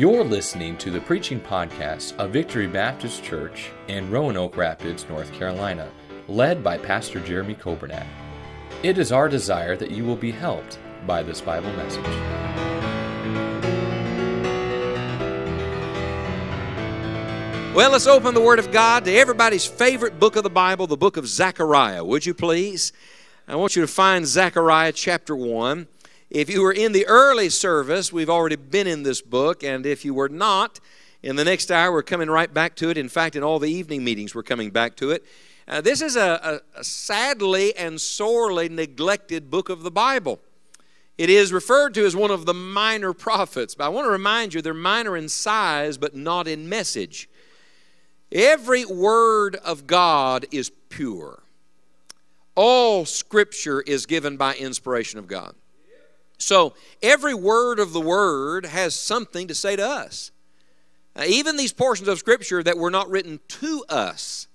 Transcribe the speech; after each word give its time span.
You're 0.00 0.24
listening 0.24 0.78
to 0.78 0.90
the 0.90 1.02
preaching 1.02 1.38
podcast 1.38 2.16
of 2.16 2.30
Victory 2.30 2.66
Baptist 2.66 3.22
Church 3.22 3.68
in 3.86 4.10
Roanoke 4.10 4.56
Rapids, 4.56 5.06
North 5.10 5.30
Carolina, 5.34 5.92
led 6.26 6.64
by 6.64 6.78
Pastor 6.78 7.20
Jeremy 7.20 7.54
Coburnack. 7.54 8.06
It 8.82 8.96
is 8.96 9.12
our 9.12 9.28
desire 9.28 9.76
that 9.76 9.90
you 9.90 10.06
will 10.06 10.16
be 10.16 10.30
helped 10.30 10.78
by 11.06 11.22
this 11.22 11.42
Bible 11.42 11.70
message. 11.74 12.02
Well, 17.74 17.90
let's 17.90 18.06
open 18.06 18.32
the 18.32 18.40
Word 18.40 18.58
of 18.58 18.72
God 18.72 19.04
to 19.04 19.12
everybody's 19.12 19.66
favorite 19.66 20.18
book 20.18 20.34
of 20.34 20.44
the 20.44 20.48
Bible, 20.48 20.86
the 20.86 20.96
book 20.96 21.18
of 21.18 21.28
Zechariah. 21.28 22.02
Would 22.06 22.24
you 22.24 22.32
please? 22.32 22.94
I 23.46 23.56
want 23.56 23.76
you 23.76 23.82
to 23.82 23.86
find 23.86 24.26
Zechariah 24.26 24.92
chapter 24.92 25.36
1. 25.36 25.88
If 26.30 26.48
you 26.48 26.62
were 26.62 26.72
in 26.72 26.92
the 26.92 27.08
early 27.08 27.48
service, 27.48 28.12
we've 28.12 28.30
already 28.30 28.54
been 28.54 28.86
in 28.86 29.02
this 29.02 29.20
book, 29.20 29.64
and 29.64 29.84
if 29.84 30.04
you 30.04 30.14
were 30.14 30.28
not, 30.28 30.78
in 31.24 31.34
the 31.34 31.44
next 31.44 31.72
hour, 31.72 31.90
we're 31.90 32.04
coming 32.04 32.30
right 32.30 32.54
back 32.54 32.76
to 32.76 32.88
it. 32.88 32.96
In 32.96 33.08
fact, 33.08 33.34
in 33.34 33.42
all 33.42 33.58
the 33.58 33.70
evening 33.70 34.04
meetings, 34.04 34.32
we're 34.32 34.44
coming 34.44 34.70
back 34.70 34.94
to 34.96 35.10
it. 35.10 35.24
Uh, 35.66 35.80
this 35.80 36.00
is 36.00 36.14
a, 36.14 36.62
a, 36.76 36.80
a 36.80 36.84
sadly 36.84 37.76
and 37.76 38.00
sorely 38.00 38.68
neglected 38.68 39.50
book 39.50 39.68
of 39.68 39.82
the 39.82 39.90
Bible. 39.90 40.38
It 41.18 41.30
is 41.30 41.52
referred 41.52 41.94
to 41.94 42.06
as 42.06 42.14
one 42.14 42.30
of 42.30 42.46
the 42.46 42.54
minor 42.54 43.12
prophets, 43.12 43.74
but 43.74 43.84
I 43.84 43.88
want 43.88 44.06
to 44.06 44.10
remind 44.10 44.54
you 44.54 44.62
they're 44.62 44.72
minor 44.72 45.16
in 45.16 45.28
size, 45.28 45.98
but 45.98 46.14
not 46.14 46.46
in 46.46 46.68
message. 46.68 47.28
Every 48.30 48.84
word 48.84 49.56
of 49.56 49.88
God 49.88 50.46
is 50.52 50.70
pure. 50.90 51.42
All 52.54 53.04
scripture 53.04 53.80
is 53.80 54.06
given 54.06 54.36
by 54.36 54.54
inspiration 54.54 55.18
of 55.18 55.26
God. 55.26 55.56
So 56.40 56.74
every 57.02 57.34
word 57.34 57.78
of 57.78 57.92
the 57.92 58.00
word 58.00 58.64
has 58.64 58.94
something 58.94 59.46
to 59.48 59.54
say 59.54 59.76
to 59.76 59.86
us. 59.86 60.30
Uh, 61.14 61.24
even 61.26 61.56
these 61.56 61.72
portions 61.72 62.08
of 62.08 62.18
scripture 62.18 62.62
that 62.62 62.78
were 62.78 62.90
not 62.90 63.10
written 63.10 63.40
to 63.48 63.84
us, 63.88 64.48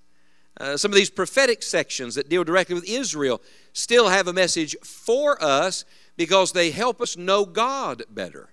uh, 0.60 0.78
some 0.78 0.92
of 0.92 0.96
these 0.96 1.10
prophetic 1.10 1.62
sections 1.62 2.16
that 2.16 2.28
deal 2.28 2.44
directly 2.44 2.74
with 2.74 2.90
Israel, 2.90 3.42
still 3.74 4.10
have 4.10 4.28
a 4.28 4.34
message 4.34 4.76
for 4.84 5.42
us 5.44 5.86
because 6.18 6.54
they 6.54 6.72
help 6.72 7.02
us 7.02 7.18
know 7.18 7.46
God 7.46 8.04
better. 8.10 8.50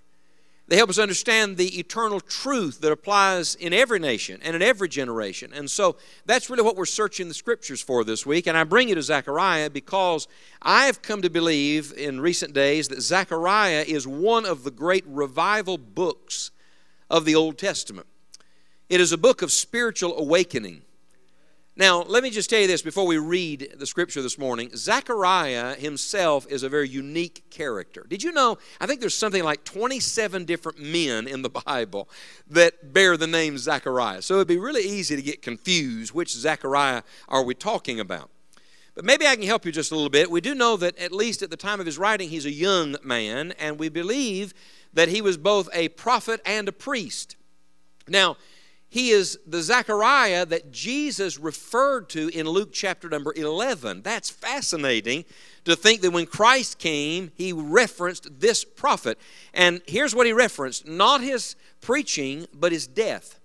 They 0.67 0.77
help 0.77 0.89
us 0.89 0.97
understand 0.97 1.57
the 1.57 1.77
eternal 1.77 2.21
truth 2.21 2.79
that 2.81 2.91
applies 2.91 3.55
in 3.55 3.73
every 3.73 3.99
nation 3.99 4.39
and 4.43 4.55
in 4.55 4.61
every 4.61 4.87
generation. 4.87 5.51
And 5.53 5.69
so 5.69 5.97
that's 6.25 6.49
really 6.49 6.63
what 6.63 6.77
we're 6.77 6.85
searching 6.85 7.27
the 7.27 7.33
scriptures 7.33 7.81
for 7.81 8.05
this 8.05 8.25
week. 8.25 8.47
And 8.47 8.57
I 8.57 8.63
bring 8.63 8.87
you 8.87 8.95
to 8.95 9.01
Zechariah 9.01 9.69
because 9.69 10.27
I 10.61 10.85
have 10.85 11.01
come 11.01 11.21
to 11.21 11.29
believe 11.29 11.93
in 11.97 12.21
recent 12.21 12.53
days 12.53 12.87
that 12.87 13.01
Zechariah 13.01 13.83
is 13.85 14.07
one 14.07 14.45
of 14.45 14.63
the 14.63 14.71
great 14.71 15.03
revival 15.05 15.77
books 15.77 16.51
of 17.09 17.25
the 17.25 17.35
Old 17.35 17.57
Testament. 17.57 18.07
It 18.89 19.01
is 19.01 19.11
a 19.11 19.17
book 19.17 19.41
of 19.41 19.51
spiritual 19.51 20.17
awakening. 20.17 20.83
Now, 21.75 22.03
let 22.03 22.21
me 22.21 22.29
just 22.29 22.51
tell 22.51 22.59
you 22.59 22.67
this 22.67 22.83
before 22.83 23.07
we 23.07 23.17
read 23.17 23.73
the 23.77 23.87
scripture 23.87 24.21
this 24.21 24.37
morning. 24.37 24.69
Zechariah 24.75 25.73
himself 25.73 26.45
is 26.47 26.61
a 26.61 26.69
very 26.69 26.87
unique 26.87 27.49
character. 27.49 28.05
Did 28.07 28.21
you 28.21 28.31
know? 28.31 28.59
I 28.79 28.85
think 28.85 28.99
there's 28.99 29.17
something 29.17 29.43
like 29.43 29.63
27 29.63 30.45
different 30.45 30.79
men 30.79 31.27
in 31.27 31.41
the 31.41 31.49
Bible 31.65 32.09
that 32.47 32.93
bear 32.93 33.17
the 33.17 33.25
name 33.25 33.57
Zechariah. 33.57 34.21
So 34.21 34.35
it'd 34.35 34.47
be 34.47 34.59
really 34.59 34.83
easy 34.83 35.15
to 35.15 35.21
get 35.23 35.41
confused 35.41 36.13
which 36.13 36.31
Zechariah 36.31 37.01
are 37.27 37.43
we 37.43 37.55
talking 37.55 37.99
about. 37.99 38.29
But 38.93 39.05
maybe 39.05 39.25
I 39.25 39.35
can 39.35 39.45
help 39.45 39.65
you 39.65 39.71
just 39.71 39.91
a 39.91 39.95
little 39.95 40.11
bit. 40.11 40.29
We 40.29 40.41
do 40.41 40.53
know 40.53 40.77
that 40.77 40.95
at 40.99 41.11
least 41.11 41.41
at 41.41 41.49
the 41.49 41.57
time 41.57 41.79
of 41.79 41.87
his 41.87 41.97
writing, 41.97 42.29
he's 42.29 42.45
a 42.45 42.51
young 42.51 42.97
man, 43.03 43.53
and 43.53 43.79
we 43.79 43.89
believe 43.89 44.53
that 44.93 45.09
he 45.09 45.23
was 45.23 45.37
both 45.37 45.67
a 45.73 45.89
prophet 45.89 46.39
and 46.45 46.67
a 46.67 46.71
priest. 46.71 47.35
Now, 48.07 48.37
he 48.93 49.09
is 49.09 49.39
the 49.47 49.63
Zechariah 49.63 50.45
that 50.45 50.71
Jesus 50.71 51.39
referred 51.39 52.09
to 52.09 52.27
in 52.27 52.47
Luke 52.47 52.69
chapter 52.71 53.09
number 53.09 53.33
11. 53.35 54.03
That's 54.03 54.29
fascinating 54.29 55.25
to 55.65 55.75
think 55.75 56.01
that 56.01 56.11
when 56.11 56.27
Christ 56.27 56.77
came, 56.77 57.31
he 57.33 57.51
referenced 57.53 58.39
this 58.39 58.63
prophet. 58.63 59.17
And 59.51 59.81
here's 59.87 60.13
what 60.13 60.27
he 60.27 60.31
referenced 60.31 60.87
not 60.87 61.21
his 61.21 61.55
preaching, 61.81 62.45
but 62.53 62.71
his 62.71 62.85
death. 62.85 63.39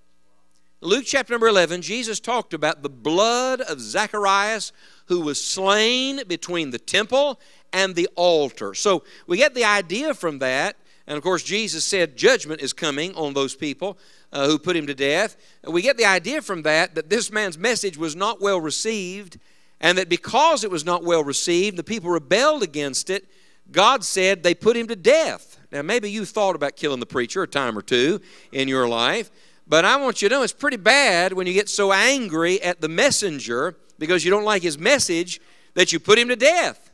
Luke 0.82 1.04
chapter 1.06 1.32
number 1.32 1.48
11, 1.48 1.80
Jesus 1.80 2.20
talked 2.20 2.52
about 2.52 2.82
the 2.82 2.90
blood 2.90 3.62
of 3.62 3.80
Zacharias 3.80 4.70
who 5.06 5.22
was 5.22 5.42
slain 5.42 6.24
between 6.28 6.72
the 6.72 6.78
temple 6.78 7.40
and 7.72 7.94
the 7.94 8.10
altar. 8.16 8.74
So 8.74 9.02
we 9.26 9.38
get 9.38 9.54
the 9.54 9.64
idea 9.64 10.12
from 10.12 10.40
that. 10.40 10.76
And 11.08 11.16
of 11.16 11.22
course, 11.22 11.42
Jesus 11.42 11.84
said 11.84 12.18
judgment 12.18 12.60
is 12.60 12.74
coming 12.74 13.14
on 13.14 13.32
those 13.32 13.56
people 13.56 13.98
uh, 14.30 14.46
who 14.46 14.58
put 14.58 14.76
him 14.76 14.86
to 14.86 14.94
death. 14.94 15.38
We 15.66 15.80
get 15.80 15.96
the 15.96 16.04
idea 16.04 16.42
from 16.42 16.62
that 16.62 16.94
that 16.96 17.08
this 17.08 17.32
man's 17.32 17.56
message 17.56 17.96
was 17.96 18.14
not 18.14 18.42
well 18.42 18.60
received, 18.60 19.40
and 19.80 19.96
that 19.96 20.10
because 20.10 20.64
it 20.64 20.70
was 20.70 20.84
not 20.84 21.02
well 21.02 21.24
received, 21.24 21.78
the 21.78 21.82
people 21.82 22.10
rebelled 22.10 22.62
against 22.62 23.08
it. 23.08 23.26
God 23.70 24.04
said 24.04 24.42
they 24.42 24.54
put 24.54 24.76
him 24.76 24.86
to 24.88 24.96
death. 24.96 25.58
Now, 25.72 25.80
maybe 25.80 26.10
you 26.10 26.26
thought 26.26 26.54
about 26.54 26.76
killing 26.76 27.00
the 27.00 27.06
preacher 27.06 27.42
a 27.42 27.48
time 27.48 27.76
or 27.76 27.82
two 27.82 28.20
in 28.52 28.68
your 28.68 28.86
life, 28.86 29.30
but 29.66 29.86
I 29.86 29.96
want 29.96 30.20
you 30.20 30.28
to 30.28 30.34
know 30.34 30.42
it's 30.42 30.52
pretty 30.52 30.76
bad 30.76 31.32
when 31.32 31.46
you 31.46 31.54
get 31.54 31.70
so 31.70 31.90
angry 31.90 32.60
at 32.62 32.82
the 32.82 32.88
messenger 32.88 33.76
because 33.98 34.26
you 34.26 34.30
don't 34.30 34.44
like 34.44 34.62
his 34.62 34.78
message 34.78 35.40
that 35.72 35.90
you 35.90 36.00
put 36.00 36.18
him 36.18 36.28
to 36.28 36.36
death. 36.36 36.87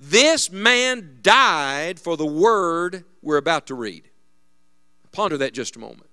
This 0.00 0.50
man 0.50 1.18
died 1.20 2.00
for 2.00 2.16
the 2.16 2.24
word 2.24 3.04
we're 3.20 3.36
about 3.36 3.66
to 3.66 3.74
read. 3.74 4.08
Ponder 5.12 5.36
that 5.36 5.52
just 5.52 5.76
a 5.76 5.78
moment. 5.78 6.08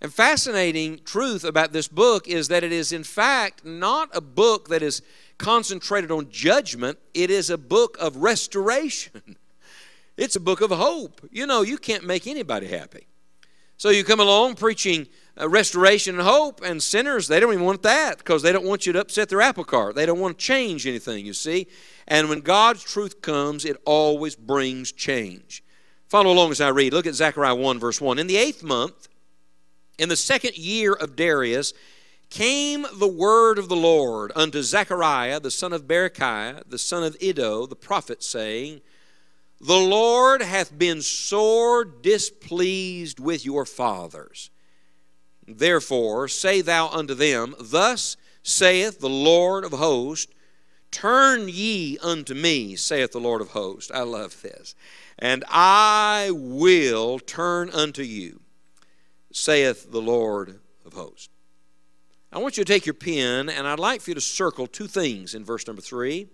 And 0.00 0.12
fascinating 0.12 1.00
truth 1.04 1.44
about 1.44 1.72
this 1.72 1.88
book 1.88 2.26
is 2.26 2.48
that 2.48 2.64
it 2.64 2.72
is, 2.72 2.90
in 2.90 3.04
fact, 3.04 3.66
not 3.66 4.08
a 4.16 4.22
book 4.22 4.68
that 4.70 4.82
is 4.82 5.02
concentrated 5.36 6.10
on 6.10 6.30
judgment, 6.30 6.98
it 7.12 7.30
is 7.30 7.50
a 7.50 7.58
book 7.58 7.96
of 8.00 8.16
restoration. 8.16 9.36
It's 10.14 10.36
a 10.36 10.40
book 10.40 10.60
of 10.60 10.70
hope. 10.70 11.26
You 11.32 11.46
know, 11.46 11.62
you 11.62 11.78
can't 11.78 12.04
make 12.04 12.26
anybody 12.26 12.66
happy. 12.66 13.06
So 13.78 13.88
you 13.88 14.04
come 14.04 14.20
along 14.20 14.56
preaching 14.56 15.08
uh, 15.40 15.48
restoration 15.48 16.16
and 16.16 16.24
hope, 16.24 16.60
and 16.62 16.82
sinners, 16.82 17.28
they 17.28 17.40
don't 17.40 17.52
even 17.54 17.64
want 17.64 17.82
that 17.82 18.18
because 18.18 18.42
they 18.42 18.52
don't 18.52 18.66
want 18.66 18.86
you 18.86 18.92
to 18.92 19.00
upset 19.00 19.30
their 19.30 19.40
apple 19.40 19.64
cart. 19.64 19.94
They 19.94 20.04
don't 20.04 20.20
want 20.20 20.38
to 20.38 20.44
change 20.44 20.86
anything, 20.86 21.24
you 21.24 21.32
see. 21.32 21.66
And 22.06 22.28
when 22.28 22.40
God's 22.40 22.82
truth 22.82 23.22
comes, 23.22 23.64
it 23.64 23.76
always 23.84 24.36
brings 24.36 24.92
change. 24.92 25.62
Follow 26.08 26.32
along 26.32 26.50
as 26.50 26.60
I 26.60 26.68
read. 26.68 26.92
Look 26.92 27.06
at 27.06 27.14
Zechariah 27.14 27.54
1, 27.54 27.78
verse 27.78 28.00
1. 28.00 28.18
In 28.18 28.26
the 28.26 28.36
eighth 28.36 28.62
month, 28.62 29.08
in 29.98 30.08
the 30.08 30.16
second 30.16 30.58
year 30.58 30.92
of 30.92 31.16
Darius, 31.16 31.72
came 32.28 32.86
the 32.94 33.08
word 33.08 33.58
of 33.58 33.68
the 33.68 33.76
Lord 33.76 34.32
unto 34.34 34.62
Zechariah, 34.62 35.38
the 35.38 35.50
son 35.50 35.72
of 35.72 35.86
Berechiah, 35.86 36.62
the 36.66 36.78
son 36.78 37.04
of 37.04 37.16
Iddo, 37.20 37.66
the 37.66 37.76
prophet, 37.76 38.22
saying, 38.22 38.80
The 39.60 39.78
Lord 39.78 40.42
hath 40.42 40.76
been 40.76 41.02
sore 41.02 41.84
displeased 41.84 43.20
with 43.20 43.44
your 43.44 43.66
fathers. 43.66 44.50
Therefore, 45.46 46.26
say 46.28 46.62
thou 46.62 46.88
unto 46.88 47.14
them, 47.14 47.54
Thus 47.60 48.16
saith 48.42 49.00
the 49.00 49.10
Lord 49.10 49.64
of 49.64 49.72
hosts, 49.72 50.32
Turn 50.92 51.48
ye 51.48 51.98
unto 51.98 52.34
me, 52.34 52.76
saith 52.76 53.10
the 53.10 53.18
Lord 53.18 53.40
of 53.40 53.48
hosts. 53.48 53.90
I 53.92 54.02
love 54.02 54.40
this. 54.42 54.76
And 55.18 55.44
I 55.48 56.30
will 56.32 57.18
turn 57.18 57.70
unto 57.70 58.02
you 58.02 58.42
saith 59.32 59.90
the 59.90 60.00
Lord 60.00 60.60
of 60.84 60.92
hosts. 60.92 61.28
I 62.32 62.38
want 62.38 62.56
you 62.56 62.64
to 62.64 62.72
take 62.72 62.86
your 62.86 62.94
pen, 62.94 63.48
and 63.48 63.66
I'd 63.66 63.78
like 63.78 64.00
for 64.00 64.10
you 64.10 64.14
to 64.14 64.20
circle 64.20 64.66
two 64.66 64.86
things 64.86 65.34
in 65.34 65.44
verse 65.44 65.66
number 65.66 65.82
three. 65.82 66.28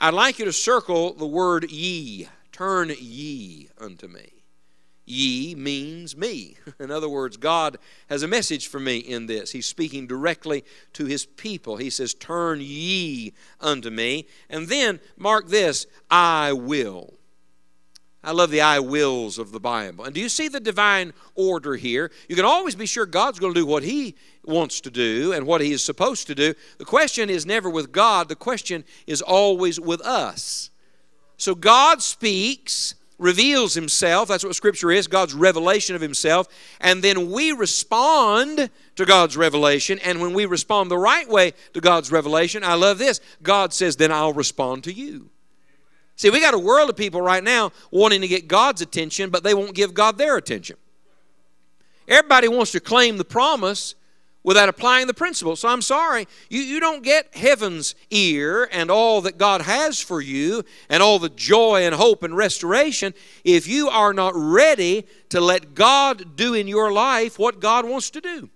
I'd 0.00 0.14
like 0.14 0.38
you 0.38 0.44
to 0.44 0.52
circle 0.52 1.14
the 1.14 1.26
word 1.26 1.70
ye. 1.70 2.28
Turn 2.52 2.92
ye 2.98 3.68
unto 3.78 4.08
me. 4.08 4.35
Ye 5.06 5.54
means 5.54 6.16
me. 6.16 6.56
In 6.80 6.90
other 6.90 7.08
words, 7.08 7.36
God 7.36 7.78
has 8.08 8.24
a 8.24 8.28
message 8.28 8.66
for 8.66 8.80
me 8.80 8.98
in 8.98 9.26
this. 9.26 9.52
He's 9.52 9.66
speaking 9.66 10.08
directly 10.08 10.64
to 10.94 11.06
his 11.06 11.24
people. 11.24 11.76
He 11.76 11.90
says, 11.90 12.12
Turn 12.12 12.60
ye 12.60 13.32
unto 13.60 13.88
me. 13.88 14.26
And 14.50 14.66
then 14.66 14.98
mark 15.16 15.48
this 15.48 15.86
I 16.10 16.52
will. 16.52 17.14
I 18.26 18.32
love 18.32 18.50
the 18.50 18.60
I 18.60 18.80
wills 18.80 19.38
of 19.38 19.52
the 19.52 19.60
Bible. 19.60 20.04
And 20.04 20.12
do 20.12 20.20
you 20.20 20.28
see 20.28 20.48
the 20.48 20.58
divine 20.58 21.12
order 21.36 21.76
here? 21.76 22.10
You 22.28 22.34
can 22.34 22.44
always 22.44 22.74
be 22.74 22.86
sure 22.86 23.06
God's 23.06 23.38
going 23.38 23.54
to 23.54 23.60
do 23.60 23.64
what 23.64 23.84
He 23.84 24.16
wants 24.44 24.80
to 24.80 24.90
do 24.90 25.32
and 25.32 25.46
what 25.46 25.60
He 25.60 25.70
is 25.70 25.80
supposed 25.80 26.26
to 26.26 26.34
do. 26.34 26.52
The 26.78 26.84
question 26.84 27.30
is 27.30 27.46
never 27.46 27.70
with 27.70 27.92
God, 27.92 28.28
the 28.28 28.34
question 28.34 28.82
is 29.06 29.22
always 29.22 29.78
with 29.78 30.00
us. 30.00 30.70
So 31.36 31.54
God 31.54 32.02
speaks, 32.02 32.95
reveals 33.18 33.74
Himself. 33.74 34.28
That's 34.28 34.44
what 34.44 34.54
Scripture 34.54 34.90
is 34.90 35.08
God's 35.08 35.34
revelation 35.34 35.96
of 35.96 36.02
Himself. 36.02 36.48
And 36.80 37.02
then 37.02 37.30
we 37.30 37.52
respond 37.52 38.70
to 38.96 39.04
God's 39.04 39.36
revelation. 39.36 39.98
And 40.00 40.20
when 40.20 40.34
we 40.34 40.46
respond 40.46 40.90
the 40.90 40.98
right 40.98 41.28
way 41.28 41.54
to 41.74 41.80
God's 41.80 42.12
revelation, 42.12 42.64
I 42.64 42.74
love 42.74 42.98
this 42.98 43.20
God 43.42 43.72
says, 43.72 43.96
then 43.96 44.12
I'll 44.12 44.32
respond 44.32 44.84
to 44.84 44.92
you. 44.92 45.30
See, 46.16 46.30
we 46.30 46.40
got 46.40 46.54
a 46.54 46.58
world 46.58 46.88
of 46.88 46.96
people 46.96 47.20
right 47.20 47.44
now 47.44 47.72
wanting 47.90 48.22
to 48.22 48.28
get 48.28 48.48
God's 48.48 48.80
attention, 48.80 49.28
but 49.30 49.42
they 49.42 49.52
won't 49.52 49.74
give 49.74 49.92
God 49.92 50.16
their 50.16 50.36
attention. 50.36 50.76
Everybody 52.08 52.48
wants 52.48 52.72
to 52.72 52.80
claim 52.80 53.18
the 53.18 53.24
promise 53.24 53.94
without 54.46 54.68
applying 54.68 55.08
the 55.08 55.12
principle. 55.12 55.56
So 55.56 55.68
I'm 55.68 55.82
sorry, 55.82 56.28
you, 56.48 56.60
you 56.60 56.78
don't 56.78 57.02
get 57.02 57.34
heaven's 57.34 57.96
ear 58.10 58.68
and 58.70 58.92
all 58.92 59.20
that 59.22 59.38
God 59.38 59.62
has 59.62 60.00
for 60.00 60.20
you 60.20 60.64
and 60.88 61.02
all 61.02 61.18
the 61.18 61.28
joy 61.28 61.84
and 61.84 61.92
hope 61.92 62.22
and 62.22 62.34
restoration 62.34 63.12
if 63.44 63.66
you 63.66 63.88
are 63.88 64.14
not 64.14 64.34
ready 64.36 65.04
to 65.30 65.40
let 65.40 65.74
God 65.74 66.36
do 66.36 66.54
in 66.54 66.68
your 66.68 66.92
life 66.92 67.40
what 67.40 67.58
God 67.58 67.86
wants 67.86 68.08
to 68.10 68.20
do. 68.20 68.48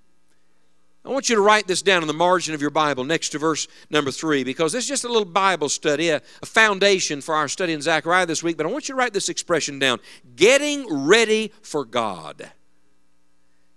I 1.05 1.09
want 1.09 1.29
you 1.29 1.35
to 1.35 1.43
write 1.43 1.67
this 1.67 1.83
down 1.83 2.03
in 2.03 2.07
the 2.07 2.15
margin 2.15 2.55
of 2.55 2.61
your 2.61 2.71
Bible 2.71 3.03
next 3.03 3.31
to 3.31 3.41
verse 3.41 3.67
number 3.91 4.13
three 4.13 4.45
because 4.45 4.73
this 4.73 4.85
is 4.85 4.89
just 4.89 5.03
a 5.03 5.09
little 5.09 5.25
Bible 5.25 5.69
study, 5.69 6.11
a, 6.11 6.23
a, 6.41 6.47
foundation 6.47 7.21
for 7.21 7.35
our 7.35 7.49
study 7.49 7.73
in 7.73 7.83
Zechariah 7.83 8.27
this 8.27 8.45
week. 8.45 8.57
But 8.57 8.67
I 8.67 8.69
want 8.71 8.89
you 8.89 8.95
to 8.95 8.99
write 8.99 9.13
this 9.13 9.29
expression 9.29 9.81
down 9.81 9.99
getting 10.37 10.87
ready 10.89 11.53
for 11.63 11.85
God. 11.85 12.53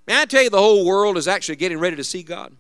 May 0.08 0.22
I 0.22 0.26
tell 0.26 0.44
you, 0.44 0.50
the 0.50 0.58
whole 0.58 0.86
world 0.86 1.18
is 1.18 1.28
actually 1.28 1.56
getting 1.56 1.80
ready 1.80 1.96
to 1.96 2.04
see 2.04 2.24
God. 2.24 2.56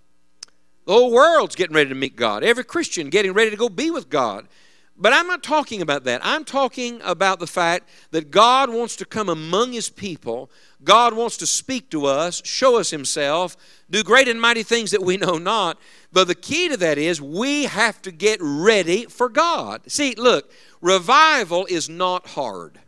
The 0.86 0.94
whole 0.94 1.12
world's 1.12 1.56
getting 1.56 1.76
ready 1.76 1.90
to 1.90 1.96
meet 1.96 2.16
God. 2.16 2.44
Every 2.44 2.64
Christian 2.64 3.10
getting 3.10 3.34
ready 3.34 3.50
to 3.52 3.58
go 3.58 3.70
be 3.70 3.90
with 3.90 4.10
God. 4.10 4.48
But 4.96 5.12
I'm 5.12 5.28
not 5.28 5.42
talking 5.42 5.82
about 5.82 6.04
that. 6.04 6.22
I'm 6.24 6.46
talking 6.46 7.02
about 7.04 7.40
the 7.40 7.48
fact 7.48 7.90
that 8.12 8.30
God 8.30 8.70
wants 8.70 8.96
to 8.98 9.06
come 9.06 9.28
among 9.28 9.74
His 9.74 9.90
people. 9.90 10.52
God 10.84 11.16
wants 11.16 11.38
to 11.38 11.48
speak 11.48 11.90
to 11.92 12.06
us, 12.06 12.42
show 12.46 12.78
us 12.78 12.92
Himself, 12.92 13.58
do 13.90 14.04
great 14.04 14.28
and 14.28 14.40
mighty 14.40 14.62
things 14.62 14.92
that 14.92 15.02
we 15.02 15.18
know 15.18 15.38
not. 15.38 15.80
But 16.12 16.28
the 16.28 16.36
key 16.36 16.70
to 16.70 16.78
that 16.78 17.00
is 17.00 17.20
we 17.20 17.64
have 17.64 18.02
to 18.04 18.12
get 18.12 18.38
ready 18.42 19.06
for 19.06 19.30
God. 19.30 19.82
See, 19.88 20.14
look, 20.16 20.52
revival 20.80 21.66
is 21.66 21.90
not 21.90 22.28
hard. 22.28 22.80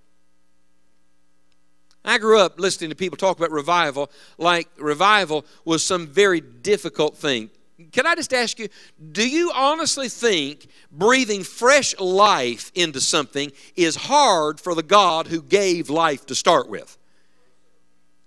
I 2.06 2.18
grew 2.18 2.40
up 2.40 2.60
listening 2.60 2.90
to 2.92 2.96
people 2.96 3.18
talk 3.18 3.38
about 3.38 3.52
revival 3.52 4.12
like 4.38 4.70
revival 4.78 5.46
was 5.64 5.84
some 5.84 6.08
very 6.08 6.42
difficult 6.42 7.18
thing. 7.18 7.50
Can 7.92 8.08
I 8.08 8.16
just 8.16 8.34
ask 8.34 8.58
you, 8.58 8.70
do 9.12 9.28
you 9.28 9.52
honestly 9.54 10.08
think 10.08 10.68
breathing 10.92 11.44
fresh 11.44 11.98
life 12.00 12.72
into 12.74 13.02
something 13.02 13.52
is 13.76 13.96
hard 13.96 14.62
for 14.62 14.76
the 14.76 14.84
God 14.84 15.28
who 15.28 15.42
gave 15.42 15.90
life 15.90 16.26
to 16.28 16.36
start 16.36 16.70
with? 16.70 16.98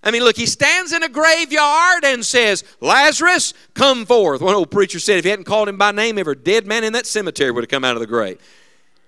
I 0.03 0.11
mean, 0.11 0.23
look, 0.23 0.37
he 0.37 0.47
stands 0.47 0.93
in 0.93 1.03
a 1.03 1.09
graveyard 1.09 2.05
and 2.05 2.25
says, 2.25 2.63
Lazarus, 2.81 3.53
come 3.75 4.07
forth. 4.07 4.41
One 4.41 4.55
old 4.55 4.71
preacher 4.71 5.01
said 5.01 5.19
if 5.19 5.25
he 5.25 5.31
hadn't 5.31 5.45
called 5.45 5.69
him 5.69 5.77
by 5.77 5.93
name, 5.93 6.19
every 6.19 6.37
dead 6.37 6.67
man 6.67 6.85
in 6.85 6.93
that 6.93 7.07
cemetery 7.07 7.51
would 7.51 7.65
have 7.65 7.71
come 7.71 7.85
out 7.85 7.95
of 7.95 8.01
the 8.01 8.07
grave. 8.07 8.39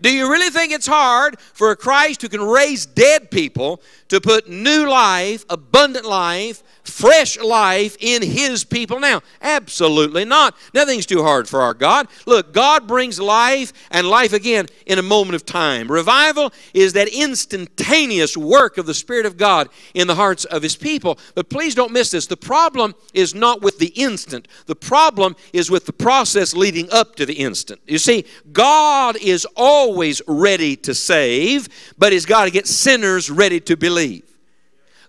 Do 0.00 0.12
you 0.12 0.30
really 0.30 0.50
think 0.50 0.72
it's 0.72 0.86
hard 0.86 1.38
for 1.40 1.70
a 1.70 1.76
Christ 1.76 2.22
who 2.22 2.28
can 2.28 2.42
raise 2.42 2.86
dead 2.86 3.30
people 3.30 3.82
to 4.08 4.20
put 4.20 4.48
new 4.48 4.88
life, 4.88 5.44
abundant 5.50 6.06
life, 6.06 6.62
fresh 6.82 7.38
life 7.38 7.96
in 8.00 8.22
His 8.22 8.64
people 8.64 8.98
now? 8.98 9.20
Absolutely 9.42 10.24
not. 10.24 10.56
Nothing's 10.72 11.06
too 11.06 11.22
hard 11.22 11.48
for 11.48 11.60
our 11.60 11.74
God. 11.74 12.08
Look, 12.26 12.52
God 12.54 12.86
brings 12.86 13.20
life 13.20 13.72
and 13.90 14.08
life 14.08 14.32
again 14.32 14.66
in 14.86 14.98
a 14.98 15.02
moment 15.02 15.34
of 15.34 15.44
time. 15.44 15.90
Revival 15.90 16.52
is 16.72 16.94
that 16.94 17.08
instantaneous 17.08 18.36
work 18.36 18.78
of 18.78 18.86
the 18.86 18.94
Spirit 18.94 19.26
of 19.26 19.36
God 19.36 19.68
in 19.92 20.06
the 20.06 20.14
hearts 20.14 20.46
of 20.46 20.62
His 20.62 20.76
people. 20.76 21.18
But 21.34 21.50
please 21.50 21.74
don't 21.74 21.92
miss 21.92 22.10
this. 22.10 22.26
The 22.26 22.36
problem 22.36 22.94
is 23.12 23.34
not 23.34 23.60
with 23.60 23.78
the 23.78 23.88
instant, 23.88 24.48
the 24.66 24.76
problem 24.76 25.36
is 25.52 25.70
with 25.70 25.84
the 25.84 25.92
process 25.92 26.54
leading 26.54 26.90
up 26.90 27.16
to 27.16 27.26
the 27.26 27.34
instant. 27.34 27.80
You 27.86 27.98
see, 27.98 28.24
God 28.52 29.16
is 29.16 29.46
always 29.56 29.89
always 29.90 30.22
ready 30.28 30.76
to 30.76 30.94
save, 30.94 31.68
but 31.98 32.12
He's 32.12 32.26
got 32.26 32.44
to 32.44 32.50
get 32.50 32.68
sinners 32.68 33.28
ready 33.28 33.58
to 33.60 33.76
believe. 33.76 34.24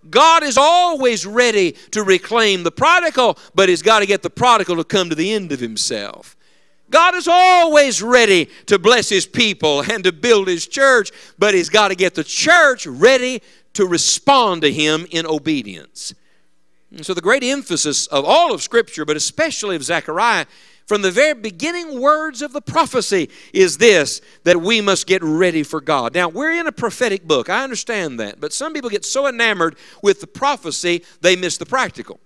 God 0.09 0.41
is 0.41 0.57
always 0.57 1.27
ready 1.27 1.73
to 1.91 2.03
reclaim 2.03 2.63
the 2.63 2.71
prodigal, 2.71 3.37
but 3.53 3.69
He's 3.69 3.83
got 3.83 3.99
to 3.99 4.07
get 4.07 4.23
the 4.23 4.29
prodigal 4.29 4.77
to 4.77 4.83
come 4.83 5.09
to 5.09 5.15
the 5.15 5.31
end 5.33 5.51
of 5.51 5.59
himself. 5.59 6.35
God 6.89 7.13
is 7.13 7.27
always 7.27 8.01
ready 8.01 8.49
to 8.65 8.79
bless 8.79 9.07
His 9.07 9.27
people 9.27 9.81
and 9.81 10.03
to 10.03 10.11
build 10.11 10.47
His 10.47 10.65
church, 10.65 11.11
but 11.37 11.53
He's 11.53 11.69
got 11.69 11.89
to 11.89 11.95
get 11.95 12.15
the 12.15 12.23
church 12.23 12.87
ready 12.87 13.41
to 13.73 13.85
respond 13.85 14.63
to 14.63 14.71
Him 14.71 15.05
in 15.11 15.27
obedience. 15.27 16.15
And 16.89 17.05
so, 17.05 17.13
the 17.13 17.21
great 17.21 17.43
emphasis 17.43 18.07
of 18.07 18.25
all 18.25 18.51
of 18.51 18.61
Scripture, 18.63 19.05
but 19.05 19.15
especially 19.15 19.75
of 19.77 19.83
Zechariah, 19.83 20.47
from 20.91 21.03
the 21.03 21.09
very 21.09 21.33
beginning 21.33 22.01
words 22.01 22.41
of 22.41 22.51
the 22.51 22.59
prophecy 22.59 23.29
is 23.53 23.77
this 23.77 24.19
that 24.43 24.59
we 24.59 24.81
must 24.81 25.07
get 25.07 25.23
ready 25.23 25.63
for 25.63 25.79
God. 25.79 26.13
Now, 26.13 26.27
we're 26.27 26.51
in 26.51 26.67
a 26.67 26.71
prophetic 26.73 27.25
book. 27.25 27.49
I 27.49 27.63
understand 27.63 28.19
that. 28.19 28.41
But 28.41 28.51
some 28.51 28.73
people 28.73 28.89
get 28.89 29.05
so 29.05 29.25
enamored 29.25 29.77
with 30.03 30.19
the 30.19 30.27
prophecy, 30.27 31.05
they 31.21 31.37
miss 31.37 31.55
the 31.55 31.65
practical. 31.65 32.19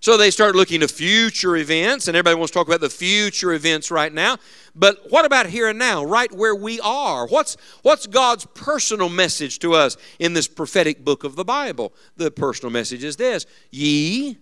So 0.00 0.16
they 0.16 0.32
start 0.32 0.56
looking 0.56 0.80
to 0.80 0.88
future 0.88 1.56
events, 1.56 2.08
and 2.08 2.16
everybody 2.16 2.34
wants 2.34 2.50
to 2.50 2.58
talk 2.58 2.66
about 2.66 2.80
the 2.80 2.90
future 2.90 3.52
events 3.52 3.92
right 3.92 4.12
now. 4.12 4.38
But 4.74 5.08
what 5.08 5.24
about 5.24 5.46
here 5.46 5.68
and 5.68 5.78
now, 5.78 6.04
right 6.04 6.32
where 6.32 6.56
we 6.56 6.80
are? 6.80 7.28
What's, 7.28 7.56
what's 7.82 8.08
God's 8.08 8.46
personal 8.46 9.08
message 9.08 9.60
to 9.60 9.74
us 9.74 9.96
in 10.18 10.32
this 10.32 10.48
prophetic 10.48 11.04
book 11.04 11.22
of 11.22 11.36
the 11.36 11.44
Bible? 11.44 11.92
The 12.16 12.32
personal 12.32 12.72
message 12.72 13.04
is 13.04 13.14
this 13.14 13.46
Ye, 13.70 14.38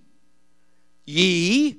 ye 1.04 1.76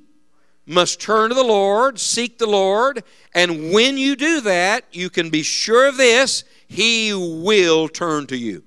must 0.68 1.00
turn 1.00 1.30
to 1.30 1.36
the 1.36 1.44
Lord, 1.44 1.98
seek 1.98 2.38
the 2.38 2.46
Lord, 2.46 3.04
and 3.34 3.72
when 3.72 3.98
you 3.98 4.16
do 4.16 4.42
that, 4.42 4.84
you 4.92 5.10
can 5.10 5.30
be 5.30 5.42
sure 5.42 5.88
of 5.88 5.98
this 5.98 6.44
He 6.68 7.14
will 7.14 7.88
turn 7.88 8.28
to 8.28 8.38
you. 8.38 8.64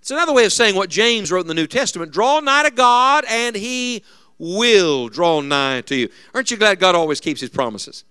It's 0.00 0.12
another 0.12 0.32
way 0.32 0.46
of 0.46 0.52
saying 0.52 0.76
what 0.76 0.88
James 0.88 1.30
wrote 1.30 1.40
in 1.40 1.48
the 1.48 1.54
New 1.54 1.66
Testament 1.66 2.12
draw 2.12 2.38
nigh 2.40 2.62
to 2.62 2.70
God, 2.70 3.24
and 3.28 3.56
He 3.56 4.04
will 4.38 5.08
draw 5.08 5.40
nigh 5.40 5.80
to 5.82 5.96
you. 5.96 6.08
Aren't 6.32 6.52
you 6.52 6.56
glad 6.56 6.78
God 6.78 6.94
always 6.94 7.20
keeps 7.20 7.40
His 7.40 7.50
promises? 7.50 8.04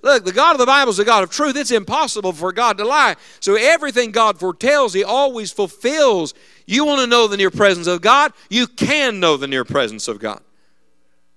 Look, 0.00 0.24
the 0.24 0.32
God 0.32 0.52
of 0.52 0.58
the 0.58 0.66
Bible 0.66 0.90
is 0.90 0.98
a 0.98 1.04
God 1.04 1.24
of 1.24 1.30
truth. 1.30 1.56
It's 1.56 1.70
impossible 1.70 2.34
for 2.34 2.52
God 2.52 2.78
to 2.78 2.84
lie. 2.84 3.16
So 3.40 3.56
everything 3.56 4.12
God 4.12 4.38
foretells, 4.38 4.92
He 4.92 5.02
always 5.02 5.50
fulfills. 5.50 6.34
You 6.66 6.84
want 6.84 7.00
to 7.00 7.06
know 7.06 7.26
the 7.26 7.36
near 7.36 7.50
presence 7.50 7.88
of 7.88 8.00
God? 8.00 8.32
You 8.48 8.68
can 8.68 9.18
know 9.18 9.36
the 9.36 9.48
near 9.48 9.64
presence 9.64 10.06
of 10.06 10.20
God 10.20 10.40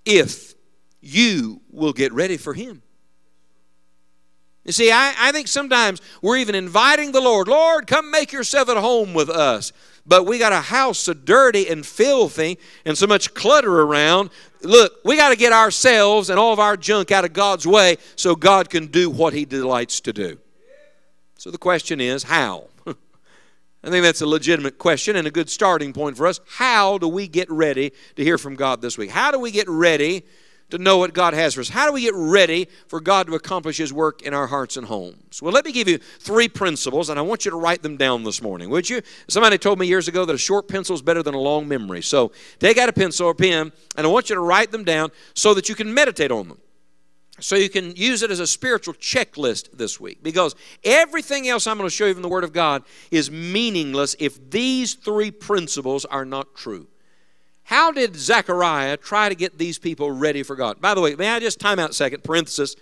if 0.08 0.56
you 1.02 1.62
will 1.70 1.94
get 1.94 2.14
ready 2.14 2.38
for 2.38 2.54
Him. 2.54 2.82
You 4.66 4.74
see, 4.74 4.92
I, 4.92 5.14
I 5.18 5.32
think 5.32 5.48
sometimes 5.48 6.02
we're 6.22 6.38
even 6.38 6.54
inviting 6.54 7.14
the 7.14 7.22
Lord, 7.22 7.48
Lord, 7.48 7.88
come 7.88 8.12
make 8.12 8.34
yourself 8.34 8.68
at 8.68 8.76
home 8.76 9.14
with 9.14 9.30
us. 9.30 9.72
But 10.06 10.26
we 10.26 10.40
got 10.40 10.54
a 10.54 10.62
house 10.62 11.00
so 11.00 11.14
dirty 11.14 11.68
and 11.70 11.86
filthy 11.86 12.58
and 12.86 12.98
so 12.98 13.08
much 13.08 13.34
clutter 13.34 13.82
around. 13.82 14.30
Look, 14.62 14.94
we 15.06 15.16
got 15.16 15.30
to 15.30 15.38
get 15.38 15.54
ourselves 15.54 16.30
and 16.30 16.40
all 16.40 16.54
of 16.54 16.60
our 16.60 16.76
junk 16.76 17.12
out 17.12 17.26
of 17.26 17.34
God's 17.34 17.66
way 17.66 17.98
so 18.16 18.36
God 18.36 18.70
can 18.70 18.88
do 18.88 19.10
what 19.10 19.34
He 19.34 19.46
delights 19.46 20.02
to 20.02 20.14
do. 20.14 20.38
So 21.38 21.52
the 21.52 21.58
question 21.58 22.02
is, 22.02 22.24
how? 22.24 22.68
I 23.84 23.90
think 23.90 24.04
that's 24.04 24.22
a 24.22 24.28
legitimate 24.28 24.78
question 24.78 25.16
and 25.16 25.28
a 25.28 25.32
good 25.32 25.50
starting 25.50 25.94
point 25.94 26.18
for 26.18 26.28
us. 26.28 26.40
How 26.48 26.98
do 26.98 27.08
we 27.08 27.28
get 27.28 27.50
ready 27.50 27.94
to 28.16 28.24
hear 28.24 28.38
from 28.38 28.56
God 28.56 28.82
this 28.82 28.98
week? 28.98 29.12
How 29.12 29.32
do 29.32 29.40
we 29.40 29.52
get 29.52 29.70
ready 29.70 30.24
to 30.70 30.78
know 30.78 30.98
what 30.98 31.14
God 31.14 31.34
has 31.34 31.54
for 31.54 31.62
us? 31.62 31.70
How 31.70 31.86
do 31.88 31.94
we 31.94 32.02
get 32.02 32.14
ready 32.16 32.68
for 32.88 33.00
God 33.00 33.28
to 33.28 33.36
accomplish 33.36 33.78
His 33.78 33.94
work 33.94 34.24
in 34.24 34.34
our 34.34 34.48
hearts 34.48 34.78
and 34.78 34.88
homes? 34.88 35.42
Well, 35.42 35.54
let 35.54 35.64
me 35.64 35.72
give 35.72 35.88
you 35.88 36.00
three 36.00 36.50
principles, 36.50 37.10
and 37.10 37.18
I 37.18 37.22
want 37.22 37.46
you 37.46 37.52
to 37.52 37.58
write 37.58 37.84
them 37.84 37.98
down 37.98 38.24
this 38.24 38.42
morning, 38.42 38.70
would 38.70 38.90
you? 38.90 39.02
Somebody 39.28 39.58
told 39.58 39.80
me 39.80 39.88
years 39.88 40.08
ago 40.08 40.26
that 40.26 40.34
a 40.34 40.40
short 40.40 40.68
pencil 40.68 40.96
is 40.96 41.02
better 41.02 41.24
than 41.24 41.36
a 41.36 41.40
long 41.40 41.68
memory. 41.68 42.02
So 42.02 42.32
take 42.60 42.78
out 42.78 42.90
a 42.90 42.94
pencil 42.94 43.28
or 43.28 43.36
pen, 43.36 43.72
and 43.96 44.08
I 44.08 44.10
want 44.10 44.30
you 44.30 44.36
to 44.36 44.42
write 44.42 44.72
them 44.72 44.84
down 44.84 45.12
so 45.34 45.54
that 45.54 45.70
you 45.70 45.76
can 45.76 45.94
meditate 45.94 46.32
on 46.32 46.50
them 46.50 46.58
so 47.40 47.56
you 47.56 47.70
can 47.70 47.96
use 47.96 48.24
it 48.24 48.32
as 48.32 48.40
a 48.40 48.48
spiritual 48.48 48.94
checklist 48.96 49.72
this 49.72 50.00
week 50.00 50.24
because 50.24 50.56
everything 50.84 51.48
else 51.48 51.68
I'm 51.68 51.78
going 51.78 51.88
to 51.88 51.96
show 51.96 52.06
you 52.06 52.14
from 52.14 52.24
the 52.24 52.30
Word 52.30 52.44
of 52.44 52.54
God 52.54 52.84
is 53.12 53.30
meaningless 53.30 54.16
if 54.20 54.50
these 54.50 54.96
three 54.96 55.32
principles 55.32 56.06
are 56.06 56.26
not 56.26 56.56
true. 56.56 56.88
How 57.64 57.92
did 57.92 58.16
Zechariah 58.16 58.98
try 58.98 59.30
to 59.30 59.36
get 59.36 59.58
these 59.58 59.78
people 59.78 60.10
ready 60.10 60.42
for 60.42 60.56
God? 60.56 60.80
By 60.80 60.94
the 60.94 61.02
way, 61.02 61.16
may 61.16 61.30
I 61.30 61.40
just 61.40 61.60
time 61.60 61.80
out 61.80 61.90
a 61.90 61.94
second, 61.94 62.24
parenthesis. 62.24 62.76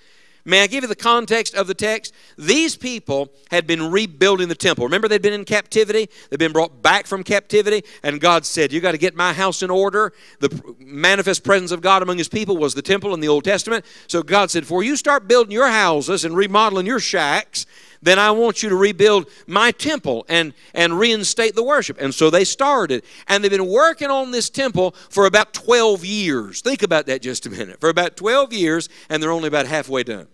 May 0.48 0.62
I 0.62 0.68
give 0.68 0.84
you 0.84 0.88
the 0.88 0.96
context 0.96 1.56
of 1.56 1.66
the 1.66 1.74
text? 1.74 2.14
These 2.38 2.76
people 2.76 3.34
had 3.50 3.66
been 3.66 3.92
rebuilding 3.92 4.48
the 4.48 4.54
temple. 4.54 4.86
Remember, 4.86 5.08
they'd 5.08 5.22
been 5.22 5.34
in 5.34 5.44
captivity? 5.44 6.08
They'd 6.30 6.38
been 6.38 6.52
brought 6.52 6.84
back 6.84 7.08
from 7.08 7.24
captivity, 7.24 7.84
and 8.04 8.22
God 8.22 8.46
said, 8.46 8.72
You 8.72 8.80
got 8.80 8.92
to 8.92 9.00
get 9.00 9.16
my 9.16 9.34
house 9.34 9.64
in 9.64 9.72
order. 9.72 10.14
The 10.42 10.76
manifest 10.78 11.44
presence 11.44 11.72
of 11.72 11.82
God 11.82 12.04
among 12.04 12.20
his 12.20 12.28
people 12.28 12.58
was 12.58 12.76
the 12.76 12.84
temple 12.84 13.16
in 13.16 13.22
the 13.22 13.28
Old 13.28 13.44
Testament. 13.44 13.86
So 14.06 14.22
God 14.22 14.52
said, 14.52 14.62
Before 14.62 14.84
you 14.84 14.96
start 14.96 15.28
building 15.28 15.52
your 15.52 15.70
houses 15.70 16.24
and 16.24 16.38
remodeling 16.38 16.86
your 16.86 17.00
shacks, 17.00 17.66
then 18.04 18.20
I 18.20 18.30
want 18.30 18.62
you 18.62 18.70
to 18.70 18.76
rebuild 18.76 19.28
my 19.48 19.72
temple 19.72 20.28
and, 20.30 20.54
and 20.76 21.00
reinstate 21.00 21.56
the 21.56 21.64
worship. 21.64 22.00
And 22.00 22.14
so 22.14 22.30
they 22.30 22.44
started. 22.44 23.04
And 23.28 23.44
they've 23.44 23.50
been 23.50 23.68
working 23.68 24.12
on 24.12 24.30
this 24.30 24.52
temple 24.52 24.92
for 25.10 25.26
about 25.26 25.56
12 25.56 26.06
years. 26.06 26.62
Think 26.62 26.84
about 26.84 27.08
that 27.08 27.24
just 27.24 27.48
a 27.48 27.50
minute. 27.50 27.80
For 27.80 27.90
about 27.90 28.16
12 28.16 28.54
years, 28.54 28.90
and 29.10 29.24
they're 29.24 29.32
only 29.32 29.48
about 29.48 29.66
halfway 29.66 30.04
done. 30.04 30.28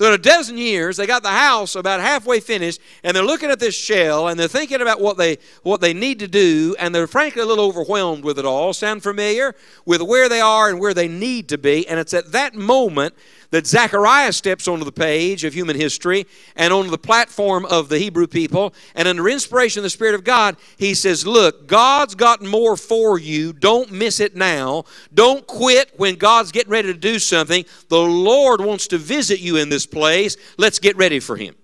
So 0.00 0.06
in 0.06 0.14
a 0.14 0.18
dozen 0.18 0.56
years, 0.56 0.96
they 0.96 1.06
got 1.06 1.22
the 1.22 1.28
house 1.28 1.74
about 1.74 2.00
halfway 2.00 2.40
finished, 2.40 2.80
and 3.04 3.14
they're 3.14 3.22
looking 3.22 3.50
at 3.50 3.60
this 3.60 3.74
shell, 3.74 4.28
and 4.28 4.40
they're 4.40 4.48
thinking 4.48 4.80
about 4.80 4.98
what 4.98 5.18
they 5.18 5.36
what 5.62 5.82
they 5.82 5.92
need 5.92 6.20
to 6.20 6.26
do, 6.26 6.74
and 6.78 6.94
they're 6.94 7.06
frankly 7.06 7.42
a 7.42 7.44
little 7.44 7.66
overwhelmed 7.66 8.24
with 8.24 8.38
it 8.38 8.46
all. 8.46 8.72
Sound 8.72 9.02
familiar 9.02 9.54
with 9.84 10.00
where 10.00 10.30
they 10.30 10.40
are 10.40 10.70
and 10.70 10.80
where 10.80 10.94
they 10.94 11.06
need 11.06 11.50
to 11.50 11.58
be? 11.58 11.86
And 11.86 12.00
it's 12.00 12.14
at 12.14 12.32
that 12.32 12.54
moment 12.54 13.14
that 13.50 13.66
Zechariah 13.66 14.32
steps 14.32 14.68
onto 14.68 14.84
the 14.84 14.92
page 14.92 15.44
of 15.44 15.54
human 15.54 15.76
history 15.76 16.26
and 16.56 16.72
onto 16.72 16.90
the 16.90 16.98
platform 16.98 17.64
of 17.66 17.88
the 17.88 17.98
Hebrew 17.98 18.26
people. 18.26 18.74
And 18.94 19.08
under 19.08 19.28
inspiration 19.28 19.80
of 19.80 19.84
the 19.84 19.90
Spirit 19.90 20.14
of 20.14 20.24
God, 20.24 20.56
he 20.76 20.94
says, 20.94 21.26
Look, 21.26 21.66
God's 21.66 22.14
got 22.14 22.42
more 22.42 22.76
for 22.76 23.18
you. 23.18 23.52
Don't 23.52 23.90
miss 23.90 24.20
it 24.20 24.36
now. 24.36 24.84
Don't 25.12 25.46
quit 25.46 25.92
when 25.96 26.16
God's 26.16 26.52
getting 26.52 26.70
ready 26.70 26.92
to 26.92 26.98
do 26.98 27.18
something. 27.18 27.64
The 27.88 28.00
Lord 28.00 28.60
wants 28.60 28.86
to 28.88 28.98
visit 28.98 29.40
you 29.40 29.56
in 29.56 29.68
this 29.68 29.86
place. 29.86 30.36
Let's 30.56 30.78
get 30.78 30.96
ready 30.96 31.20
for 31.20 31.36
Him. 31.36 31.56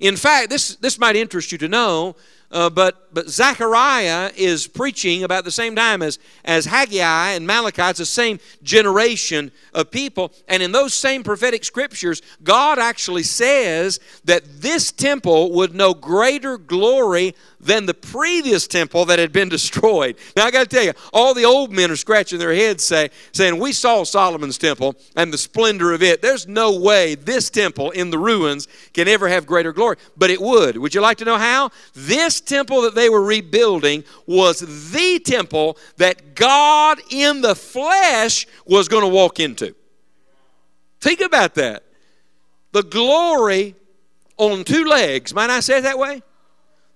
In 0.00 0.16
fact, 0.16 0.48
this, 0.48 0.76
this 0.76 0.98
might 0.98 1.16
interest 1.16 1.52
you 1.52 1.58
to 1.58 1.68
know 1.68 2.16
uh, 2.50 2.68
but, 2.68 3.14
but 3.14 3.28
Zechariah 3.28 4.32
is 4.36 4.66
preaching 4.66 5.22
about 5.22 5.44
the 5.44 5.50
same 5.50 5.76
time 5.76 6.02
as, 6.02 6.18
as 6.44 6.66
Haggai 6.66 7.32
and 7.32 7.46
Malachi. 7.46 7.82
It's 7.82 7.98
the 7.98 8.06
same 8.06 8.40
generation 8.62 9.52
of 9.72 9.90
people. 9.90 10.32
And 10.48 10.62
in 10.62 10.72
those 10.72 10.92
same 10.92 11.22
prophetic 11.22 11.64
scriptures, 11.64 12.22
God 12.42 12.78
actually 12.78 13.22
says 13.22 14.00
that 14.24 14.42
this 14.60 14.90
temple 14.90 15.52
would 15.52 15.74
know 15.74 15.94
greater 15.94 16.58
glory 16.58 17.34
than 17.60 17.86
the 17.86 17.94
previous 17.94 18.66
temple 18.66 19.04
that 19.04 19.18
had 19.18 19.32
been 19.32 19.48
destroyed. 19.48 20.16
Now 20.36 20.46
I 20.46 20.50
got 20.50 20.68
to 20.68 20.76
tell 20.76 20.84
you, 20.84 20.92
all 21.12 21.34
the 21.34 21.44
old 21.44 21.70
men 21.70 21.90
are 21.90 21.96
scratching 21.96 22.38
their 22.38 22.54
heads 22.54 22.82
say, 22.82 23.10
saying, 23.32 23.58
We 23.58 23.72
saw 23.72 24.04
Solomon's 24.04 24.58
temple 24.58 24.96
and 25.14 25.32
the 25.32 25.38
splendor 25.38 25.92
of 25.92 26.02
it. 26.02 26.22
There's 26.22 26.48
no 26.48 26.78
way 26.78 27.14
this 27.14 27.50
temple 27.50 27.90
in 27.90 28.10
the 28.10 28.18
ruins 28.18 28.66
can 28.94 29.08
ever 29.08 29.28
have 29.28 29.46
greater 29.46 29.72
glory. 29.72 29.96
But 30.16 30.30
it 30.30 30.40
would. 30.40 30.76
Would 30.76 30.94
you 30.94 31.00
like 31.00 31.18
to 31.18 31.24
know 31.24 31.38
how? 31.38 31.70
This 31.94 32.40
temple 32.40 32.82
that 32.82 32.94
they 32.94 33.08
were 33.08 33.22
rebuilding 33.22 34.04
was 34.26 34.60
the 34.92 35.20
temple 35.20 35.76
that 35.98 36.34
God 36.34 37.00
in 37.10 37.42
the 37.42 37.54
flesh 37.54 38.46
was 38.66 38.88
going 38.88 39.02
to 39.02 39.08
walk 39.08 39.38
into. 39.38 39.74
Think 41.00 41.20
about 41.20 41.54
that. 41.54 41.84
The 42.72 42.82
glory 42.82 43.74
on 44.36 44.64
two 44.64 44.84
legs. 44.84 45.34
Might 45.34 45.50
I 45.50 45.60
say 45.60 45.78
it 45.78 45.82
that 45.82 45.98
way? 45.98 46.22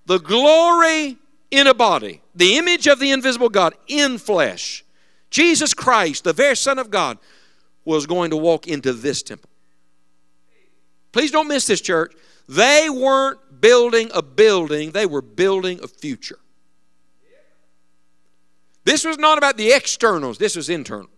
The 0.05 0.19
glory 0.19 1.17
in 1.51 1.67
a 1.67 1.73
body, 1.73 2.21
the 2.33 2.57
image 2.57 2.87
of 2.87 2.99
the 2.99 3.11
invisible 3.11 3.49
God 3.49 3.73
in 3.87 4.17
flesh, 4.17 4.83
Jesus 5.29 5.73
Christ, 5.73 6.23
the 6.23 6.33
very 6.33 6.55
Son 6.55 6.79
of 6.79 6.89
God, 6.89 7.17
was 7.83 8.05
going 8.05 8.31
to 8.31 8.37
walk 8.37 8.67
into 8.67 8.93
this 8.93 9.21
temple. 9.21 9.49
Please 11.11 11.31
don't 11.31 11.47
miss 11.47 11.67
this, 11.67 11.81
church. 11.81 12.13
They 12.47 12.89
weren't 12.89 13.39
building 13.61 14.09
a 14.13 14.21
building, 14.21 14.91
they 14.91 15.05
were 15.05 15.21
building 15.21 15.79
a 15.83 15.87
future. 15.87 16.39
This 18.83 19.03
was 19.03 19.17
not 19.17 19.37
about 19.37 19.57
the 19.57 19.71
externals, 19.71 20.37
this 20.37 20.55
was 20.55 20.69
internal. 20.69 21.09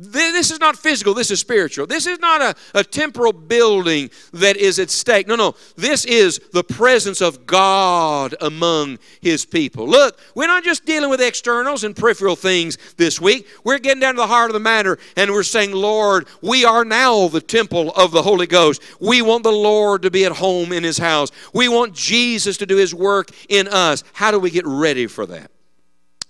This 0.00 0.52
is 0.52 0.60
not 0.60 0.76
physical, 0.76 1.12
this 1.12 1.32
is 1.32 1.40
spiritual. 1.40 1.84
This 1.86 2.06
is 2.06 2.20
not 2.20 2.40
a, 2.40 2.54
a 2.72 2.84
temporal 2.84 3.32
building 3.32 4.10
that 4.32 4.56
is 4.56 4.78
at 4.78 4.90
stake. 4.90 5.26
No, 5.26 5.34
no. 5.34 5.56
This 5.74 6.04
is 6.04 6.38
the 6.52 6.62
presence 6.62 7.20
of 7.20 7.46
God 7.46 8.36
among 8.40 9.00
His 9.20 9.44
people. 9.44 9.88
Look, 9.88 10.20
we're 10.36 10.46
not 10.46 10.62
just 10.62 10.86
dealing 10.86 11.10
with 11.10 11.20
externals 11.20 11.82
and 11.82 11.96
peripheral 11.96 12.36
things 12.36 12.78
this 12.96 13.20
week. 13.20 13.48
We're 13.64 13.80
getting 13.80 14.00
down 14.00 14.14
to 14.14 14.20
the 14.20 14.28
heart 14.28 14.50
of 14.50 14.54
the 14.54 14.60
matter 14.60 14.98
and 15.16 15.32
we're 15.32 15.42
saying, 15.42 15.72
Lord, 15.72 16.28
we 16.42 16.64
are 16.64 16.84
now 16.84 17.26
the 17.26 17.40
temple 17.40 17.90
of 17.92 18.12
the 18.12 18.22
Holy 18.22 18.46
Ghost. 18.46 18.80
We 19.00 19.20
want 19.20 19.42
the 19.42 19.50
Lord 19.50 20.02
to 20.02 20.12
be 20.12 20.24
at 20.24 20.32
home 20.32 20.72
in 20.72 20.84
His 20.84 20.98
house. 20.98 21.32
We 21.52 21.68
want 21.68 21.92
Jesus 21.92 22.56
to 22.58 22.66
do 22.66 22.76
His 22.76 22.94
work 22.94 23.30
in 23.48 23.66
us. 23.66 24.04
How 24.12 24.30
do 24.30 24.38
we 24.38 24.50
get 24.50 24.64
ready 24.64 25.08
for 25.08 25.26
that? 25.26 25.50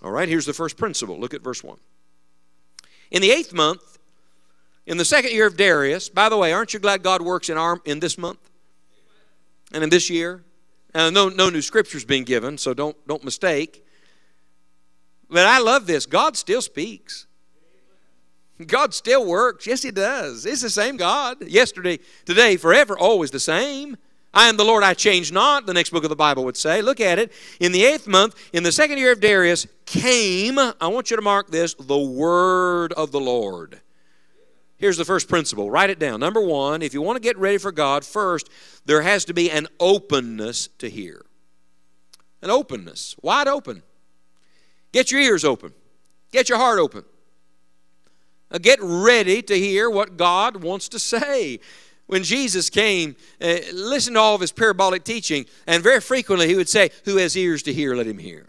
All 0.03 0.11
right, 0.11 0.29
here's 0.29 0.47
the 0.47 0.55
first 0.55 0.79
principle. 0.79 1.19
Look 1.19 1.35
at 1.35 1.43
verse 1.43 1.63
1. 1.63 1.77
In 3.11 3.23
the 3.23 3.31
eighth 3.31 3.53
month, 3.53 3.99
in 4.87 4.97
the 4.97 5.05
second 5.05 5.33
year 5.33 5.47
of 5.47 5.57
Darius, 5.57 6.09
by 6.09 6.29
the 6.29 6.37
way, 6.37 6.53
aren't 6.53 6.73
you 6.73 6.81
glad 6.81 7.03
God 7.03 7.23
works 7.23 7.49
in, 7.49 7.59
our, 7.59 7.81
in 7.85 8.01
this 8.01 8.17
month 8.17 8.39
and 9.73 9.85
in 9.85 9.91
this 9.91 10.09
year? 10.09 10.43
And 10.95 11.15
no, 11.15 11.29
no 11.29 11.51
new 11.51 11.61
scriptures 11.61 12.05
being 12.05 12.25
given, 12.25 12.57
so 12.57 12.73
don't, 12.73 12.97
don't 13.07 13.23
mistake. 13.23 13.85
But 15.29 15.47
I 15.47 15.59
love 15.59 15.87
this. 15.87 16.07
God 16.07 16.37
still 16.37 16.63
speaks. 16.63 17.27
God 18.67 18.95
still 18.95 19.27
works. 19.27 19.67
Yes, 19.67 19.83
He 19.83 19.91
does. 19.91 20.47
It's 20.47 20.63
the 20.63 20.71
same 20.71 20.97
God. 20.97 21.47
Yesterday, 21.47 21.99
today, 22.25 22.57
forever, 22.57 22.99
always 22.99 23.31
the 23.31 23.41
same. 23.41 23.97
I 24.39 24.49
am 24.49 24.57
the 24.57 24.65
Lord, 24.65 24.85
I 24.85 24.95
change 24.95 25.33
not, 25.33 25.67
the 25.67 25.75
next 25.75 25.91
book 25.91 26.05
of 26.05 26.11
the 26.11 26.15
Bible 26.15 26.45
would 26.45 26.57
say. 26.57 26.81
Look 26.81 27.01
at 27.01 27.19
it. 27.19 27.33
In 27.59 27.73
the 27.73 27.85
eighth 27.85 28.07
month, 28.07 28.37
in 28.53 28.63
the 28.63 28.71
second 28.71 28.99
year 28.99 29.11
of 29.11 29.19
Darius, 29.19 29.67
came, 29.85 30.61
I 30.61 30.87
want 30.87 31.11
you 31.11 31.17
to 31.17 31.23
mark 31.23 31.51
this, 31.51 31.75
the 31.75 31.99
word 31.99 32.93
of 32.93 33.11
the 33.11 33.19
Lord. 33.19 33.81
Here's 34.77 34.97
the 34.97 35.05
first 35.05 35.29
principle. 35.29 35.73
Write 35.73 35.91
it 35.91 35.99
down. 35.99 36.21
Number 36.21 36.41
one, 36.41 36.83
if 36.83 36.95
you 36.95 37.03
want 37.03 37.17
to 37.17 37.21
get 37.21 37.37
ready 37.37 37.59
for 37.59 37.73
God, 37.73 38.05
first, 38.05 38.49
there 38.85 39.03
has 39.03 39.25
to 39.25 39.35
be 39.35 39.51
an 39.51 39.67
openness 39.81 40.69
to 40.79 40.89
hear. 40.89 41.27
An 42.41 42.51
openness, 42.51 43.17
wide 43.21 43.49
open. 43.49 43.83
Get 44.93 45.11
your 45.11 45.21
ears 45.21 45.45
open, 45.45 45.73
get 46.31 46.49
your 46.49 46.59
heart 46.59 46.79
open. 46.79 47.05
Get 48.63 48.79
ready 48.81 49.43
to 49.43 49.59
hear 49.59 49.91
what 49.91 50.17
God 50.17 50.63
wants 50.63 50.89
to 50.91 51.01
say 51.01 51.59
when 52.09 52.25
Jesus 52.25 52.69
came, 52.69 53.15
uh, 53.41 53.59
listen 53.73 54.15
to 54.15 54.21
all 54.21 54.35
of 54.35 54.41
his 54.41 54.51
parabolic 54.51 55.05
teaching, 55.05 55.47
and 55.67 55.83
very 55.83 56.01
frequently 56.01 56.49
he 56.49 56.57
would 56.57 56.69
say, 56.69 56.91
Who 57.05 57.19
has 57.19 57.37
ears 57.37 57.63
to 57.65 57.73
hear, 57.73 57.95
let 57.95 58.07
him 58.07 58.19
hear. 58.19 58.49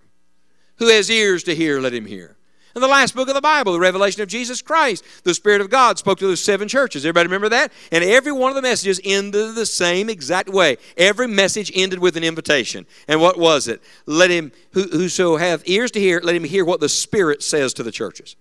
Who 0.77 0.87
has 0.87 1.11
ears 1.11 1.43
to 1.43 1.53
hear, 1.53 1.79
let 1.79 1.93
him 1.93 2.05
hear. 2.05 2.37
In 2.75 2.81
the 2.81 2.87
last 2.87 3.15
book 3.15 3.27
of 3.27 3.35
the 3.35 3.41
Bible, 3.41 3.73
the 3.73 3.79
revelation 3.79 4.21
of 4.21 4.29
Jesus 4.29 4.61
Christ, 4.61 5.03
the 5.23 5.33
Spirit 5.33 5.59
of 5.59 5.69
God 5.69 5.97
spoke 5.97 6.19
to 6.19 6.27
those 6.27 6.39
seven 6.39 6.67
churches. 6.67 7.03
Everybody 7.03 7.27
remember 7.27 7.49
that? 7.49 7.73
And 7.91 8.03
every 8.03 8.31
one 8.31 8.49
of 8.49 8.55
the 8.55 8.61
messages 8.61 9.01
ended 9.03 9.55
the 9.55 9.65
same 9.65 10.09
exact 10.09 10.49
way. 10.49 10.77
Every 10.95 11.27
message 11.27 11.71
ended 11.75 11.99
with 11.99 12.15
an 12.15 12.23
invitation. 12.23 12.85
And 13.07 13.19
what 13.19 13.37
was 13.37 13.67
it? 13.67 13.81
Let 14.05 14.29
him, 14.29 14.53
who, 14.71 14.83
whoso 14.83 15.35
hath 15.35 15.67
ears 15.67 15.91
to 15.91 15.99
hear, 15.99 16.21
let 16.23 16.35
him 16.35 16.43
hear 16.45 16.63
what 16.63 16.79
the 16.79 16.87
Spirit 16.87 17.43
says 17.43 17.73
to 17.73 17.83
the 17.83 17.91
churches. 17.91 18.35